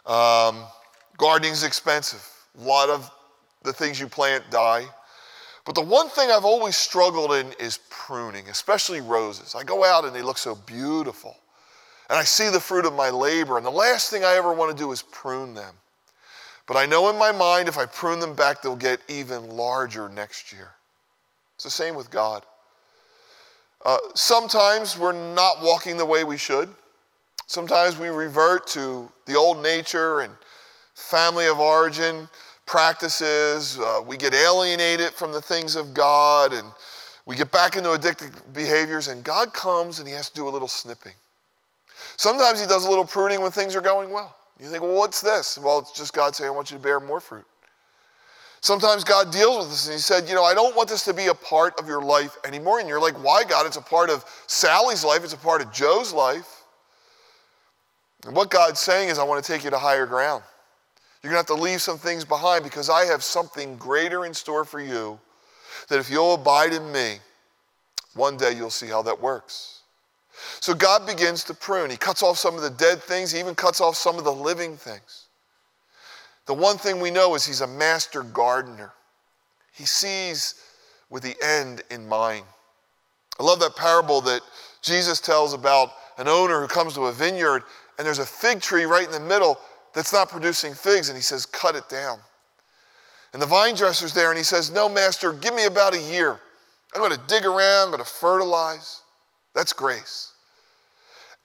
Um, 0.06 0.64
gardening's 1.18 1.64
expensive. 1.64 2.28
A 2.60 2.64
lot 2.64 2.90
of 2.90 3.10
the 3.64 3.74
things 3.74 4.00
you 4.00 4.08
plant 4.08 4.50
die. 4.50 4.86
But 5.66 5.76
the 5.76 5.82
one 5.82 6.10
thing 6.10 6.32
I've 6.32 6.46
always 6.46 6.76
struggled 6.76 7.34
in 7.34 7.54
is 7.60 7.80
pruning, 7.90 8.48
especially 8.50 9.02
roses. 9.02 9.54
I 9.56 9.64
go 9.64 9.84
out 9.84 10.06
and 10.06 10.16
they 10.16 10.24
look 10.24 10.38
so 10.38 10.56
beautiful. 10.56 11.38
And 12.10 12.18
I 12.18 12.24
see 12.24 12.50
the 12.50 12.60
fruit 12.60 12.86
of 12.86 12.94
my 12.94 13.10
labor, 13.10 13.56
and 13.56 13.66
the 13.66 13.72
last 13.72 14.10
thing 14.10 14.26
I 14.26 14.34
ever 14.34 14.52
want 14.52 14.76
to 14.76 14.84
do 14.84 14.92
is 14.92 15.02
prune 15.02 15.54
them. 15.54 15.76
But 16.68 16.76
I 16.76 16.86
know 16.86 17.10
in 17.10 17.18
my 17.18 17.32
mind 17.32 17.70
if 17.70 17.78
I 17.78 17.86
prune 17.86 18.20
them 18.20 18.36
back, 18.36 18.62
they'll 18.62 18.76
get 18.76 19.00
even 19.08 19.50
larger 19.50 20.10
next 20.10 20.52
year. 20.52 20.72
It's 21.56 21.64
the 21.64 21.70
same 21.70 21.96
with 21.96 22.12
God. 22.12 22.46
Uh, 23.86 23.98
sometimes 24.14 24.98
we're 24.98 25.34
not 25.34 25.62
walking 25.62 25.96
the 25.96 26.06
way 26.06 26.24
we 26.24 26.38
should. 26.38 26.70
Sometimes 27.52 28.00
we 28.00 28.08
revert 28.08 28.66
to 28.68 29.12
the 29.26 29.36
old 29.36 29.62
nature 29.62 30.22
and 30.22 30.34
family 30.94 31.48
of 31.48 31.60
origin 31.60 32.30
practices. 32.66 33.78
Uh, 33.78 34.00
we 34.08 34.16
get 34.16 34.34
alienated 34.34 35.10
from 35.10 35.34
the 35.34 35.42
things 35.42 35.76
of 35.76 35.94
God 35.94 36.54
and 36.54 36.72
we 37.26 37.36
get 37.36 37.52
back 37.52 37.76
into 37.76 37.90
addictive 37.90 38.32
behaviors, 38.54 39.10
and 39.10 39.22
God 39.22 39.54
comes 39.54 40.00
and 40.00 40.08
He 40.08 40.14
has 40.14 40.30
to 40.30 40.36
do 40.36 40.48
a 40.48 40.50
little 40.50 40.70
snipping. 40.70 41.12
Sometimes 42.16 42.62
He 42.62 42.68
does 42.68 42.86
a 42.86 42.90
little 42.90 43.04
pruning 43.04 43.42
when 43.42 43.52
things 43.52 43.76
are 43.76 43.82
going 43.82 44.12
well. 44.12 44.34
You 44.58 44.68
think, 44.68 44.82
well, 44.82 44.96
what's 44.96 45.20
this? 45.20 45.58
Well, 45.58 45.80
it's 45.80 45.92
just 45.92 46.14
God 46.14 46.34
saying, 46.34 46.48
I 46.48 46.54
want 46.54 46.72
you 46.72 46.78
to 46.78 46.84
bear 46.84 47.02
more 47.02 47.20
fruit. 47.20 47.46
Sometimes 48.62 49.04
God 49.04 49.30
deals 49.30 49.66
with 49.66 49.74
us 49.74 49.88
and 49.88 49.96
He 49.96 50.00
said, 50.00 50.30
You 50.30 50.36
know, 50.36 50.46
I 50.46 50.54
don't 50.54 50.74
want 50.74 50.88
this 50.88 51.04
to 51.04 51.14
be 51.14 51.28
a 51.28 51.34
part 51.34 51.78
of 51.78 51.86
your 51.86 52.02
life 52.02 52.38
anymore. 52.46 52.80
And 52.80 52.88
you're 52.88 53.02
like, 53.02 53.22
Why, 53.22 53.44
God? 53.44 53.66
It's 53.66 53.76
a 53.76 53.82
part 53.82 54.10
of 54.10 54.24
Sally's 54.48 55.04
life, 55.04 55.26
it's 55.26 55.34
a 55.34 55.38
part 55.38 55.62
of 55.62 55.74
Joe's 55.74 56.14
life. 56.14 56.60
And 58.26 58.36
what 58.36 58.50
God's 58.50 58.80
saying 58.80 59.10
is, 59.10 59.18
I 59.18 59.24
want 59.24 59.44
to 59.44 59.52
take 59.52 59.64
you 59.64 59.70
to 59.70 59.78
higher 59.78 60.06
ground. 60.06 60.44
You're 61.22 61.32
going 61.32 61.44
to 61.44 61.52
have 61.52 61.58
to 61.58 61.64
leave 61.64 61.82
some 61.82 61.98
things 61.98 62.26
behind 62.26 62.64
because 62.64 62.90
I 62.90 63.06
have 63.06 63.24
something 63.24 63.78
greater 63.78 64.26
in 64.26 64.34
store 64.34 64.66
for 64.66 64.80
you 64.80 65.20
that 65.88 66.00
if 66.00 66.10
you'll 66.10 66.34
abide 66.34 66.74
in 66.74 66.92
me, 66.92 67.18
one 68.16 68.38
day 68.38 68.54
you'll 68.54 68.70
see 68.70 68.88
how 68.88 69.02
that 69.04 69.20
works. 69.20 69.82
So 70.60 70.74
God 70.74 71.06
begins 71.06 71.44
to 71.46 71.54
prune. 71.54 71.90
He 71.90 71.98
cuts 71.98 72.24
off 72.24 72.38
some 72.38 72.56
of 72.56 72.62
the 72.62 72.70
dead 72.70 73.02
things, 73.04 73.32
he 73.32 73.40
even 73.40 73.56
cuts 73.56 73.82
off 73.82 73.96
some 73.96 74.18
of 74.18 74.24
the 74.24 74.34
living 74.34 74.78
things. 74.78 75.26
The 76.48 76.54
one 76.54 76.78
thing 76.78 77.00
we 77.00 77.12
know 77.12 77.36
is 77.36 77.46
he's 77.46 77.62
a 77.62 77.68
master 77.68 78.24
gardener. 78.24 78.92
He 79.74 79.86
sees 79.86 80.56
with 81.10 81.24
the 81.24 81.36
end 81.44 81.84
in 81.92 82.08
mind. 82.08 82.46
I 83.40 83.44
love 83.44 83.60
that 83.60 83.76
parable 83.76 84.22
that 84.22 84.42
Jesus 84.82 85.22
tells 85.22 85.54
about 85.54 85.92
an 86.18 86.28
owner 86.28 86.62
who 86.62 86.68
comes 86.68 86.94
to 86.96 87.06
a 87.06 87.12
vineyard 87.12 87.64
and 88.02 88.08
there's 88.08 88.18
a 88.18 88.26
fig 88.26 88.62
tree 88.62 88.86
right 88.86 89.06
in 89.06 89.12
the 89.12 89.20
middle 89.20 89.60
that's 89.94 90.12
not 90.12 90.28
producing 90.28 90.74
figs, 90.74 91.10
and 91.10 91.16
he 91.16 91.22
says, 91.22 91.46
Cut 91.46 91.76
it 91.76 91.88
down. 91.88 92.18
And 93.32 93.40
the 93.40 93.46
vine 93.46 93.76
dresser's 93.76 94.12
there 94.12 94.32
and 94.32 94.38
he 94.40 94.44
says, 94.44 94.72
No, 94.72 94.90
master, 94.90 95.34
give 95.34 95.54
me 95.54 95.66
about 95.66 95.94
a 95.94 96.02
year. 96.02 96.40
I'm 96.96 97.00
going 97.00 97.12
to 97.12 97.22
dig 97.28 97.46
around, 97.46 97.84
I'm 97.84 97.92
going 97.92 98.04
to 98.04 98.10
fertilize. 98.10 99.02
That's 99.54 99.72
grace. 99.72 100.34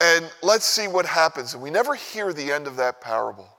And 0.01 0.33
let's 0.43 0.65
see 0.65 0.89
what 0.89 1.05
happens. 1.05 1.53
And 1.53 1.63
we 1.63 1.69
never 1.69 1.95
hear 1.95 2.33
the 2.33 2.51
end 2.51 2.67
of 2.67 2.77
that 2.77 3.03
parable. 3.03 3.51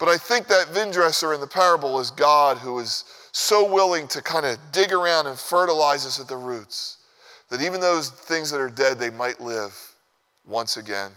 But 0.00 0.08
I 0.08 0.16
think 0.16 0.48
that 0.48 0.70
vine 0.70 0.90
dresser 0.90 1.34
in 1.34 1.40
the 1.40 1.46
parable 1.46 2.00
is 2.00 2.10
God 2.10 2.58
who 2.58 2.80
is 2.80 3.04
so 3.30 3.72
willing 3.72 4.08
to 4.08 4.22
kind 4.22 4.44
of 4.44 4.58
dig 4.72 4.92
around 4.92 5.28
and 5.28 5.38
fertilize 5.38 6.04
us 6.04 6.18
at 6.18 6.26
the 6.26 6.36
roots 6.36 6.98
that 7.48 7.60
even 7.60 7.80
those 7.80 8.10
things 8.10 8.50
that 8.50 8.60
are 8.60 8.68
dead, 8.68 8.98
they 8.98 9.10
might 9.10 9.40
live 9.40 9.72
once 10.44 10.78
again. 10.78 11.12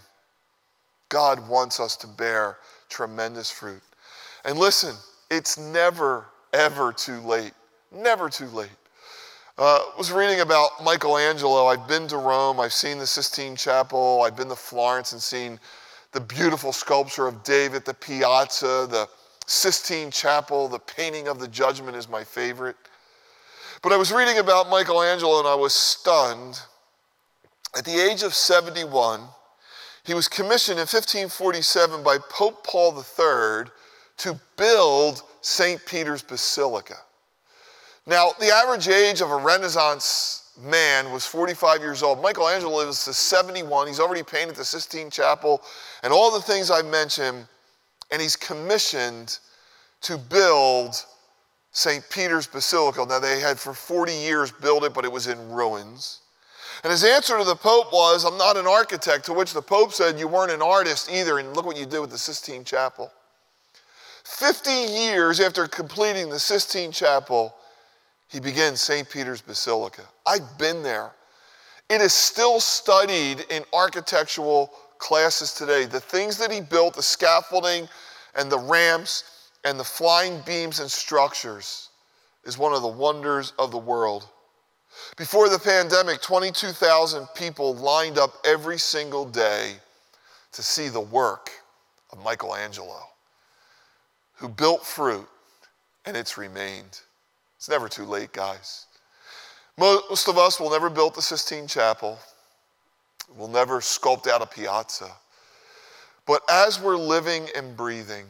God 1.08 1.48
wants 1.48 1.80
us 1.80 1.96
to 1.96 2.06
bear 2.06 2.58
tremendous 2.88 3.50
fruit. 3.50 3.82
And 4.44 4.58
listen, 4.58 4.94
it's 5.30 5.58
never, 5.58 6.26
ever 6.52 6.92
too 6.92 7.20
late. 7.20 7.52
Never 7.92 8.28
too 8.28 8.46
late. 8.46 8.70
Uh, 9.58 9.80
was 9.96 10.12
reading 10.12 10.40
about 10.40 10.84
Michelangelo. 10.84 11.66
I've 11.66 11.88
been 11.88 12.06
to 12.08 12.18
Rome. 12.18 12.60
I've 12.60 12.72
seen 12.72 12.98
the 12.98 13.06
Sistine 13.06 13.56
Chapel. 13.56 14.22
I've 14.22 14.36
been 14.36 14.48
to 14.48 14.56
Florence 14.56 15.12
and 15.12 15.22
seen 15.22 15.58
the 16.12 16.20
beautiful 16.20 16.72
sculpture 16.72 17.26
of 17.26 17.42
David, 17.42 17.84
the 17.84 17.94
Pietà, 17.94 18.88
the 18.88 19.08
Sistine 19.46 20.10
Chapel, 20.10 20.68
the 20.68 20.78
painting 20.78 21.28
of 21.28 21.38
the 21.38 21.48
Judgment 21.48 21.96
is 21.96 22.08
my 22.08 22.24
favorite. 22.24 22.76
But 23.82 23.92
I 23.92 23.96
was 23.96 24.12
reading 24.12 24.38
about 24.38 24.68
Michelangelo 24.68 25.38
and 25.38 25.48
I 25.48 25.54
was 25.54 25.72
stunned. 25.72 26.60
At 27.76 27.84
the 27.84 27.98
age 28.00 28.22
of 28.22 28.34
71, 28.34 29.20
he 30.06 30.14
was 30.14 30.28
commissioned 30.28 30.78
in 30.78 30.86
1547 30.86 32.02
by 32.02 32.18
Pope 32.30 32.64
Paul 32.64 32.96
III 32.96 33.70
to 34.18 34.40
build 34.56 35.22
St. 35.40 35.84
Peter's 35.84 36.22
Basilica. 36.22 36.96
Now, 38.06 38.30
the 38.38 38.50
average 38.50 38.88
age 38.88 39.20
of 39.20 39.30
a 39.30 39.36
Renaissance 39.36 40.52
man 40.62 41.12
was 41.12 41.26
45 41.26 41.80
years 41.80 42.02
old. 42.04 42.22
Michelangelo 42.22 42.78
lives 42.78 43.04
to 43.04 43.12
71. 43.12 43.88
He's 43.88 44.00
already 44.00 44.22
painted 44.22 44.54
the 44.54 44.64
Sistine 44.64 45.10
Chapel 45.10 45.60
and 46.04 46.12
all 46.12 46.30
the 46.30 46.40
things 46.40 46.70
I 46.70 46.82
mentioned, 46.82 47.46
and 48.12 48.22
he's 48.22 48.36
commissioned 48.36 49.38
to 50.02 50.16
build 50.16 51.04
St. 51.72 52.08
Peter's 52.10 52.46
Basilica. 52.46 53.04
Now, 53.06 53.18
they 53.18 53.40
had 53.40 53.58
for 53.58 53.74
40 53.74 54.12
years 54.12 54.52
built 54.52 54.84
it, 54.84 54.94
but 54.94 55.04
it 55.04 55.10
was 55.10 55.26
in 55.26 55.50
ruins. 55.50 56.20
And 56.82 56.90
his 56.90 57.04
answer 57.04 57.38
to 57.38 57.44
the 57.44 57.56
Pope 57.56 57.92
was, 57.92 58.24
I'm 58.24 58.36
not 58.36 58.56
an 58.56 58.66
architect, 58.66 59.24
to 59.26 59.32
which 59.32 59.52
the 59.52 59.62
Pope 59.62 59.92
said, 59.92 60.18
You 60.18 60.28
weren't 60.28 60.52
an 60.52 60.62
artist 60.62 61.10
either, 61.10 61.38
and 61.38 61.54
look 61.56 61.66
what 61.66 61.76
you 61.76 61.86
did 61.86 62.00
with 62.00 62.10
the 62.10 62.18
Sistine 62.18 62.64
Chapel. 62.64 63.10
50 64.24 64.70
years 64.70 65.40
after 65.40 65.66
completing 65.68 66.28
the 66.28 66.38
Sistine 66.38 66.92
Chapel, 66.92 67.54
he 68.28 68.40
begins 68.40 68.80
St. 68.80 69.08
Peter's 69.08 69.40
Basilica. 69.40 70.02
I've 70.26 70.58
been 70.58 70.82
there. 70.82 71.12
It 71.88 72.00
is 72.00 72.12
still 72.12 72.58
studied 72.58 73.46
in 73.50 73.64
architectural 73.72 74.72
classes 74.98 75.52
today. 75.52 75.84
The 75.84 76.00
things 76.00 76.36
that 76.38 76.50
he 76.50 76.60
built, 76.60 76.94
the 76.94 77.02
scaffolding 77.02 77.88
and 78.34 78.50
the 78.50 78.58
ramps 78.58 79.50
and 79.64 79.78
the 79.78 79.84
flying 79.84 80.40
beams 80.44 80.80
and 80.80 80.90
structures, 80.90 81.90
is 82.44 82.58
one 82.58 82.72
of 82.72 82.82
the 82.82 82.88
wonders 82.88 83.52
of 83.58 83.70
the 83.70 83.78
world. 83.78 84.28
Before 85.16 85.48
the 85.48 85.58
pandemic, 85.58 86.20
22,000 86.20 87.26
people 87.34 87.74
lined 87.74 88.18
up 88.18 88.34
every 88.44 88.78
single 88.78 89.24
day 89.24 89.76
to 90.52 90.62
see 90.62 90.88
the 90.88 91.00
work 91.00 91.50
of 92.12 92.22
Michelangelo, 92.22 93.00
who 94.34 94.48
built 94.48 94.84
fruit 94.84 95.26
and 96.04 96.16
it's 96.16 96.36
remained. 96.36 97.00
It's 97.56 97.68
never 97.68 97.88
too 97.88 98.04
late, 98.04 98.32
guys. 98.32 98.86
Most 99.78 100.28
of 100.28 100.36
us 100.36 100.60
will 100.60 100.70
never 100.70 100.90
build 100.90 101.14
the 101.14 101.22
Sistine 101.22 101.66
Chapel. 101.66 102.18
We'll 103.36 103.48
never 103.48 103.80
sculpt 103.80 104.28
out 104.28 104.42
a 104.42 104.46
Pietà. 104.46 105.10
But 106.26 106.42
as 106.50 106.80
we're 106.80 106.96
living 106.96 107.48
and 107.56 107.76
breathing, 107.76 108.26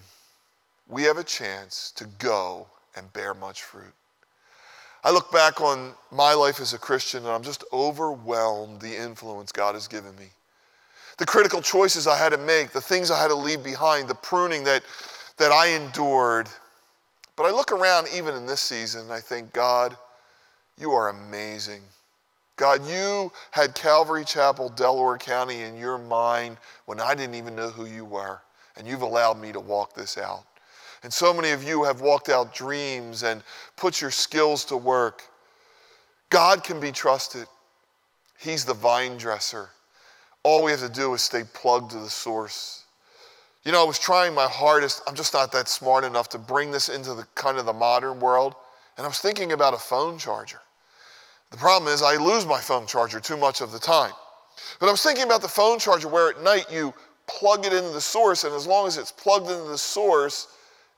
we 0.88 1.02
have 1.02 1.18
a 1.18 1.24
chance 1.24 1.92
to 1.96 2.04
go 2.18 2.66
and 2.94 3.12
bear 3.12 3.34
much 3.34 3.62
fruit. 3.62 3.92
I 5.06 5.12
look 5.12 5.30
back 5.30 5.60
on 5.60 5.92
my 6.10 6.34
life 6.34 6.58
as 6.58 6.72
a 6.72 6.78
Christian 6.78 7.22
and 7.22 7.28
I'm 7.28 7.44
just 7.44 7.62
overwhelmed 7.72 8.80
the 8.80 8.92
influence 8.92 9.52
God 9.52 9.76
has 9.76 9.86
given 9.86 10.16
me. 10.16 10.26
The 11.18 11.24
critical 11.24 11.62
choices 11.62 12.08
I 12.08 12.18
had 12.18 12.30
to 12.30 12.38
make, 12.38 12.72
the 12.72 12.80
things 12.80 13.12
I 13.12 13.22
had 13.22 13.28
to 13.28 13.36
leave 13.36 13.62
behind, 13.62 14.08
the 14.08 14.16
pruning 14.16 14.64
that, 14.64 14.82
that 15.36 15.52
I 15.52 15.68
endured. 15.68 16.48
But 17.36 17.44
I 17.44 17.52
look 17.52 17.70
around 17.70 18.08
even 18.12 18.34
in 18.34 18.46
this 18.46 18.60
season 18.60 19.02
and 19.02 19.12
I 19.12 19.20
think, 19.20 19.52
God, 19.52 19.96
you 20.76 20.90
are 20.90 21.10
amazing. 21.10 21.82
God, 22.56 22.84
you 22.84 23.30
had 23.52 23.76
Calvary 23.76 24.24
Chapel, 24.24 24.70
Delaware 24.70 25.18
County 25.18 25.60
in 25.62 25.76
your 25.76 25.98
mind 25.98 26.56
when 26.86 26.98
I 26.98 27.14
didn't 27.14 27.36
even 27.36 27.54
know 27.54 27.68
who 27.68 27.86
you 27.86 28.04
were, 28.04 28.40
and 28.76 28.88
you've 28.88 29.02
allowed 29.02 29.40
me 29.40 29.52
to 29.52 29.60
walk 29.60 29.94
this 29.94 30.18
out. 30.18 30.42
And 31.02 31.12
so 31.12 31.32
many 31.32 31.50
of 31.50 31.62
you 31.62 31.84
have 31.84 32.00
walked 32.00 32.28
out 32.28 32.54
dreams 32.54 33.22
and 33.22 33.42
put 33.76 34.00
your 34.00 34.10
skills 34.10 34.64
to 34.66 34.76
work. 34.76 35.22
God 36.30 36.64
can 36.64 36.80
be 36.80 36.92
trusted. 36.92 37.46
He's 38.38 38.64
the 38.64 38.74
vine 38.74 39.16
dresser. 39.16 39.70
All 40.42 40.64
we 40.64 40.70
have 40.70 40.80
to 40.80 40.88
do 40.88 41.14
is 41.14 41.22
stay 41.22 41.42
plugged 41.54 41.92
to 41.92 41.98
the 41.98 42.10
source. 42.10 42.84
You 43.64 43.72
know, 43.72 43.82
I 43.82 43.86
was 43.86 43.98
trying 43.98 44.34
my 44.34 44.46
hardest. 44.46 45.02
I'm 45.08 45.14
just 45.14 45.34
not 45.34 45.50
that 45.52 45.68
smart 45.68 46.04
enough 46.04 46.28
to 46.30 46.38
bring 46.38 46.70
this 46.70 46.88
into 46.88 47.14
the 47.14 47.26
kind 47.34 47.58
of 47.58 47.66
the 47.66 47.72
modern 47.72 48.20
world. 48.20 48.54
And 48.96 49.04
I 49.04 49.08
was 49.08 49.18
thinking 49.18 49.52
about 49.52 49.74
a 49.74 49.78
phone 49.78 50.18
charger. 50.18 50.60
The 51.50 51.56
problem 51.56 51.92
is 51.92 52.02
I 52.02 52.16
lose 52.16 52.46
my 52.46 52.60
phone 52.60 52.86
charger 52.86 53.20
too 53.20 53.36
much 53.36 53.60
of 53.60 53.72
the 53.72 53.78
time. 53.78 54.12
But 54.80 54.88
I 54.88 54.92
was 54.92 55.02
thinking 55.02 55.24
about 55.24 55.42
the 55.42 55.48
phone 55.48 55.78
charger 55.78 56.08
where 56.08 56.30
at 56.30 56.42
night 56.42 56.66
you 56.70 56.94
plug 57.26 57.66
it 57.66 57.72
into 57.72 57.90
the 57.90 58.00
source, 58.00 58.44
and 58.44 58.54
as 58.54 58.66
long 58.66 58.86
as 58.86 58.98
it's 58.98 59.12
plugged 59.12 59.50
into 59.50 59.64
the 59.64 59.78
source, 59.78 60.48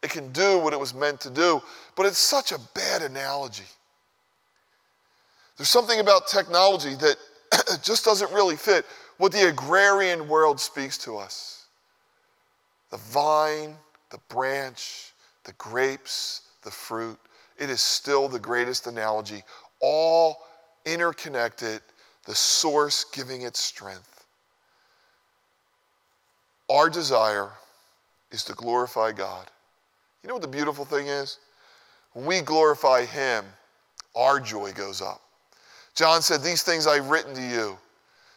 it 0.02 0.10
can 0.10 0.30
do 0.32 0.58
what 0.58 0.72
it 0.72 0.80
was 0.80 0.94
meant 0.94 1.20
to 1.22 1.30
do. 1.30 1.60
But 1.96 2.06
it's 2.06 2.18
such 2.18 2.52
a 2.52 2.58
bad 2.74 3.02
analogy. 3.02 3.64
There's 5.56 5.70
something 5.70 5.98
about 5.98 6.28
technology 6.28 6.94
that 6.96 7.16
just 7.82 8.04
doesn't 8.04 8.32
really 8.32 8.56
fit 8.56 8.86
what 9.16 9.32
the 9.32 9.48
agrarian 9.48 10.28
world 10.28 10.60
speaks 10.60 10.96
to 10.98 11.16
us. 11.16 11.66
The 12.90 12.98
vine, 12.98 13.74
the 14.10 14.18
branch, 14.28 15.12
the 15.44 15.52
grapes, 15.54 16.42
the 16.62 16.70
fruit, 16.70 17.18
it 17.58 17.70
is 17.70 17.80
still 17.80 18.28
the 18.28 18.38
greatest 18.38 18.86
analogy 18.86 19.42
all 19.80 20.38
interconnected, 20.84 21.80
the 22.24 22.34
source 22.34 23.04
giving 23.04 23.42
it 23.42 23.56
strength. 23.56 24.26
Our 26.70 26.90
desire 26.90 27.50
is 28.30 28.44
to 28.44 28.52
glorify 28.54 29.12
God. 29.12 29.50
You 30.22 30.28
know 30.28 30.34
what 30.34 30.42
the 30.42 30.48
beautiful 30.48 30.84
thing 30.84 31.06
is? 31.06 31.38
When 32.12 32.26
we 32.26 32.40
glorify 32.40 33.04
Him, 33.04 33.44
our 34.16 34.40
joy 34.40 34.72
goes 34.72 35.00
up. 35.00 35.20
John 35.94 36.22
said, 36.22 36.42
These 36.42 36.62
things 36.62 36.86
I've 36.86 37.10
written 37.10 37.34
to 37.34 37.42
you, 37.42 37.78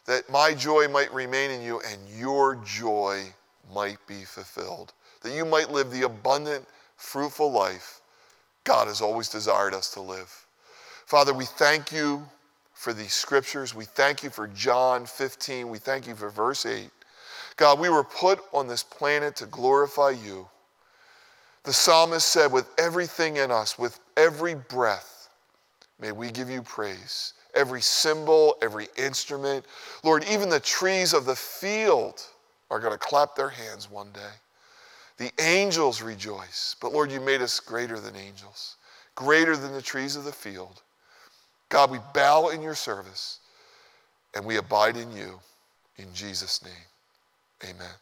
that 0.05 0.29
my 0.29 0.53
joy 0.53 0.87
might 0.87 1.13
remain 1.13 1.51
in 1.51 1.61
you 1.61 1.81
and 1.81 1.99
your 2.19 2.55
joy 2.65 3.23
might 3.73 3.97
be 4.07 4.23
fulfilled, 4.23 4.93
that 5.21 5.33
you 5.33 5.45
might 5.45 5.71
live 5.71 5.91
the 5.91 6.03
abundant, 6.03 6.65
fruitful 6.97 7.51
life 7.51 8.01
God 8.63 8.87
has 8.87 9.01
always 9.01 9.29
desired 9.29 9.73
us 9.73 9.91
to 9.93 10.01
live. 10.01 10.45
Father, 11.05 11.33
we 11.33 11.45
thank 11.45 11.91
you 11.91 12.23
for 12.73 12.93
these 12.93 13.13
scriptures. 13.13 13.75
We 13.75 13.85
thank 13.85 14.23
you 14.23 14.29
for 14.29 14.47
John 14.47 15.05
15. 15.05 15.69
We 15.69 15.77
thank 15.77 16.07
you 16.07 16.15
for 16.15 16.29
verse 16.29 16.65
8. 16.65 16.89
God, 17.57 17.79
we 17.79 17.89
were 17.89 18.03
put 18.03 18.39
on 18.53 18.67
this 18.67 18.83
planet 18.83 19.35
to 19.37 19.45
glorify 19.47 20.11
you. 20.11 20.47
The 21.63 21.73
psalmist 21.73 22.27
said, 22.27 22.51
with 22.51 22.67
everything 22.77 23.37
in 23.37 23.51
us, 23.51 23.77
with 23.77 23.99
every 24.17 24.55
breath, 24.55 25.29
may 25.99 26.11
we 26.11 26.31
give 26.31 26.49
you 26.49 26.61
praise. 26.61 27.33
Every 27.53 27.81
cymbal, 27.81 28.55
every 28.61 28.87
instrument. 28.97 29.65
Lord, 30.03 30.23
even 30.29 30.49
the 30.49 30.59
trees 30.59 31.13
of 31.13 31.25
the 31.25 31.35
field 31.35 32.21
are 32.69 32.79
going 32.79 32.93
to 32.93 32.97
clap 32.97 33.35
their 33.35 33.49
hands 33.49 33.91
one 33.91 34.11
day. 34.11 34.33
The 35.17 35.31
angels 35.39 36.01
rejoice. 36.01 36.75
But 36.81 36.93
Lord, 36.93 37.11
you 37.11 37.19
made 37.19 37.41
us 37.41 37.59
greater 37.59 37.99
than 37.99 38.15
angels, 38.15 38.77
greater 39.13 39.55
than 39.55 39.73
the 39.73 39.81
trees 39.81 40.15
of 40.15 40.23
the 40.23 40.31
field. 40.31 40.81
God, 41.69 41.91
we 41.91 41.99
bow 42.13 42.49
in 42.49 42.61
your 42.61 42.75
service 42.75 43.39
and 44.33 44.45
we 44.45 44.57
abide 44.57 44.97
in 44.97 45.11
you. 45.11 45.39
In 45.97 46.07
Jesus' 46.13 46.63
name, 46.63 47.69
amen. 47.69 47.93